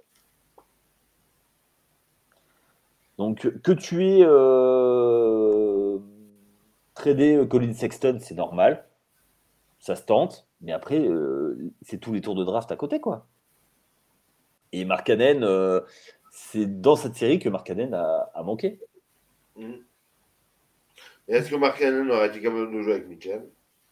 Donc, 3.18 3.48
que 3.62 3.72
tu 3.72 4.04
aies 4.04 4.24
euh, 4.24 5.98
tradé 6.94 7.46
Colin 7.48 7.72
Sexton, 7.72 8.18
c'est 8.20 8.34
normal. 8.34 8.84
Ça 9.84 9.96
se 9.96 10.02
tente. 10.02 10.48
Mais 10.62 10.72
après, 10.72 10.98
euh, 10.98 11.58
c'est 11.82 11.98
tous 11.98 12.14
les 12.14 12.22
tours 12.22 12.34
de 12.34 12.42
draft 12.42 12.72
à 12.72 12.76
côté, 12.76 13.00
quoi. 13.00 13.26
Et 14.72 14.86
Mark 14.86 15.06
Cannon, 15.06 15.42
euh, 15.42 15.80
c'est 16.30 16.80
dans 16.80 16.96
cette 16.96 17.16
série 17.16 17.38
que 17.38 17.50
Mark 17.50 17.66
Cannon 17.66 17.92
a, 17.92 18.30
a 18.34 18.42
manqué. 18.42 18.80
Et 19.58 19.82
Est-ce 21.28 21.50
que 21.50 21.56
Mark 21.56 21.78
Cannon 21.78 22.08
aurait 22.14 22.28
été 22.28 22.40
capable 22.40 22.72
de 22.72 22.80
jouer 22.80 22.94
avec 22.94 23.08
Mitchell? 23.08 23.44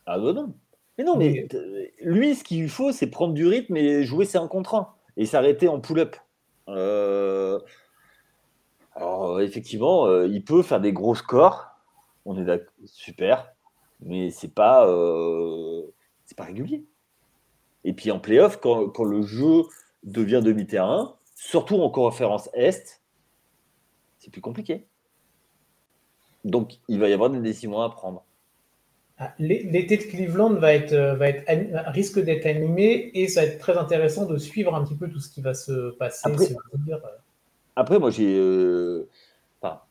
Ah 0.06 0.18
bah 0.18 0.32
non. 0.32 0.54
Mais 0.96 1.04
non, 1.04 1.16
mais 1.18 1.46
lui, 2.00 2.34
ce 2.36 2.42
qu'il 2.42 2.62
lui 2.62 2.70
faut, 2.70 2.90
c'est 2.90 3.08
prendre 3.08 3.34
du 3.34 3.46
rythme 3.46 3.76
et 3.76 4.04
jouer 4.04 4.24
ses 4.24 4.38
1 4.38 4.48
contre 4.48 4.74
1 4.74 4.94
et 5.18 5.26
s'arrêter 5.26 5.68
en 5.68 5.78
pull-up. 5.78 6.16
Euh, 6.68 7.60
Alors, 8.94 9.36
euh, 9.36 9.40
effectivement, 9.40 10.06
euh, 10.06 10.26
il 10.26 10.42
peut 10.42 10.62
faire 10.62 10.80
des 10.80 10.94
gros 10.94 11.14
scores. 11.14 11.66
On 12.24 12.38
est 12.38 12.44
d'accord, 12.44 12.72
super. 12.86 13.52
Mais 14.00 14.30
c'est 14.30 14.52
pas, 14.52 14.88
euh, 14.88 15.81
c'est 16.24 16.36
pas 16.36 16.44
régulier. 16.44 16.84
Et 17.84 17.92
puis 17.92 18.10
en 18.10 18.20
playoff, 18.20 18.58
quand, 18.60 18.88
quand 18.88 19.04
le 19.04 19.22
jeu 19.22 19.62
devient 20.04 20.40
demi-terrain, 20.44 21.16
surtout 21.36 21.76
en 21.80 21.90
conférence 21.90 22.48
Est, 22.54 23.00
c'est 24.18 24.30
plus 24.30 24.40
compliqué. 24.40 24.86
Donc, 26.44 26.78
il 26.88 26.98
va 26.98 27.08
y 27.08 27.12
avoir 27.12 27.30
des 27.30 27.40
décisions 27.40 27.80
à 27.80 27.90
prendre. 27.90 28.24
Ah, 29.18 29.34
l'é- 29.38 29.62
L'été 29.64 29.96
de 29.98 30.02
Cleveland 30.02 30.54
va 30.54 30.74
être, 30.74 30.92
euh, 30.92 31.14
va 31.14 31.28
être 31.28 31.44
risque 31.90 32.18
d'être 32.18 32.46
animé 32.46 33.10
et 33.14 33.28
ça 33.28 33.42
va 33.42 33.46
être 33.48 33.58
très 33.58 33.76
intéressant 33.76 34.26
de 34.26 34.36
suivre 34.38 34.74
un 34.74 34.84
petit 34.84 34.96
peu 34.96 35.08
tout 35.08 35.20
ce 35.20 35.28
qui 35.30 35.40
va 35.40 35.54
se 35.54 35.90
passer. 35.96 36.30
Après- 36.30 36.46
se 36.46 36.54
euh, 36.54 36.98
Après, 37.76 37.98
moi, 37.98 38.10
j'ai. 38.10 38.36
euh, 38.36 39.08
enfin, 39.60 39.82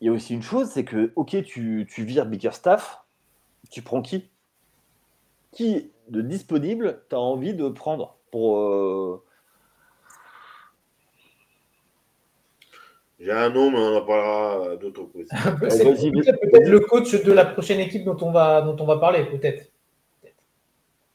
il 0.00 0.06
y 0.06 0.10
a 0.10 0.12
aussi 0.12 0.34
une 0.34 0.42
chose, 0.42 0.68
c'est 0.68 0.84
que, 0.84 1.12
ok, 1.16 1.42
tu, 1.44 1.86
tu 1.90 2.04
vires 2.04 2.26
Bickerstaff, 2.26 3.04
tu 3.70 3.82
prends 3.82 4.02
qui? 4.02 4.30
Qui 5.54 5.90
de 6.08 6.20
disponible 6.20 7.02
tu 7.08 7.16
as 7.16 7.20
envie 7.20 7.54
de 7.54 7.68
prendre 7.68 8.16
pour. 8.30 8.58
euh, 8.58 9.22
J'ai 13.20 13.32
un 13.32 13.48
nom, 13.48 13.70
mais 13.70 13.78
on 13.78 13.96
en 13.96 14.04
parlera 14.04 14.76
d'autres 14.76 15.08
c'est 15.70 15.84
vas-y, 15.84 16.10
peut-être 16.10 16.68
le 16.68 16.80
coach 16.80 17.22
de 17.22 17.32
la 17.32 17.46
prochaine 17.46 17.80
équipe 17.80 18.04
dont 18.04 18.18
on 18.20 18.32
va, 18.32 18.60
dont 18.60 18.76
on 18.78 18.84
va 18.84 18.98
parler, 18.98 19.24
peut-être. 19.24 19.70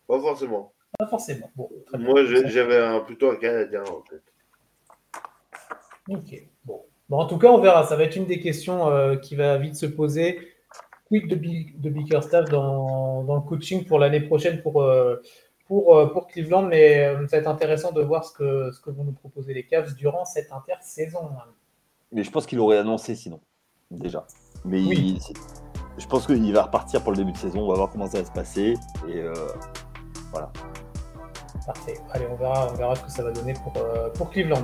Pas 0.08 0.20
forcément. 0.20 0.74
Pas 0.98 1.06
forcément. 1.06 1.52
Bon. 1.56 1.70
Moi, 2.00 2.24
j'avais 2.26 2.78
un, 2.78 3.02
plutôt 3.02 3.30
un 3.30 3.36
Canadien 3.36 3.84
en 3.84 4.02
tête. 4.02 4.24
Ok. 6.10 6.48
Bon. 6.66 6.82
Bon, 7.10 7.18
en 7.20 7.28
tout 7.28 7.38
cas, 7.38 7.50
on 7.50 7.60
verra. 7.60 7.86
Ça 7.86 7.96
va 7.96 8.04
être 8.04 8.16
une 8.16 8.26
des 8.26 8.40
questions 8.40 8.90
euh, 8.90 9.18
qui 9.18 9.36
va 9.36 9.58
vite 9.58 9.76
se 9.76 9.86
poser. 9.86 10.40
Quid 11.10 11.28
de, 11.28 11.36
de 11.36 11.90
Bickerstaff 11.90 12.50
dans, 12.50 13.24
dans 13.24 13.36
le 13.36 13.42
coaching 13.42 13.86
pour 13.86 14.00
l'année 14.00 14.22
prochaine 14.22 14.62
pour, 14.62 14.82
euh, 14.82 15.18
pour, 15.68 15.98
euh, 15.98 16.08
pour 16.14 16.28
Cleveland, 16.28 16.64
mais 16.64 17.04
euh, 17.06 17.28
ça 17.28 17.38
va 17.38 17.42
être 17.42 17.48
intéressant 17.48 17.92
de 17.92 18.02
voir 18.02 18.24
ce 18.24 18.32
que, 18.34 18.72
ce 18.72 18.80
que 18.80 18.90
vont 18.92 19.04
nous 19.04 19.12
proposer 19.14 19.54
les 19.54 19.66
Cavs 19.66 19.94
durant 19.96 20.24
cette 20.26 20.52
intersaison. 20.52 21.30
Mais 22.12 22.24
je 22.24 22.32
pense 22.32 22.46
qu'il 22.46 22.60
aurait 22.60 22.78
annoncé 22.78 23.16
sinon, 23.16 23.40
déjà. 23.92 24.26
Mais 24.66 24.82
Oui. 24.82 25.20
il- 25.30 25.34
je 25.98 26.08
pense 26.08 26.26
qu'il 26.28 26.54
va 26.54 26.64
repartir 26.64 27.02
pour 27.04 27.12
le 27.12 27.18
début 27.18 27.32
de 27.34 27.38
saison. 27.38 27.60
On 27.62 27.68
va 27.70 27.76
voir 27.76 27.90
comment 27.92 28.08
ça 28.08 28.20
va 28.20 28.26
se 28.26 28.32
passer. 28.32 28.76
Et 29.08 29.18
euh, 29.18 29.34
Parfait. 31.66 31.96
Allez, 32.12 32.26
on 32.32 32.36
verra, 32.36 32.70
on 32.72 32.76
verra 32.76 32.96
ce 32.96 33.04
que 33.04 33.12
ça 33.12 33.22
va 33.24 33.32
donner 33.32 33.54
pour, 33.54 33.74
pour 34.14 34.30
Cleveland. 34.32 34.64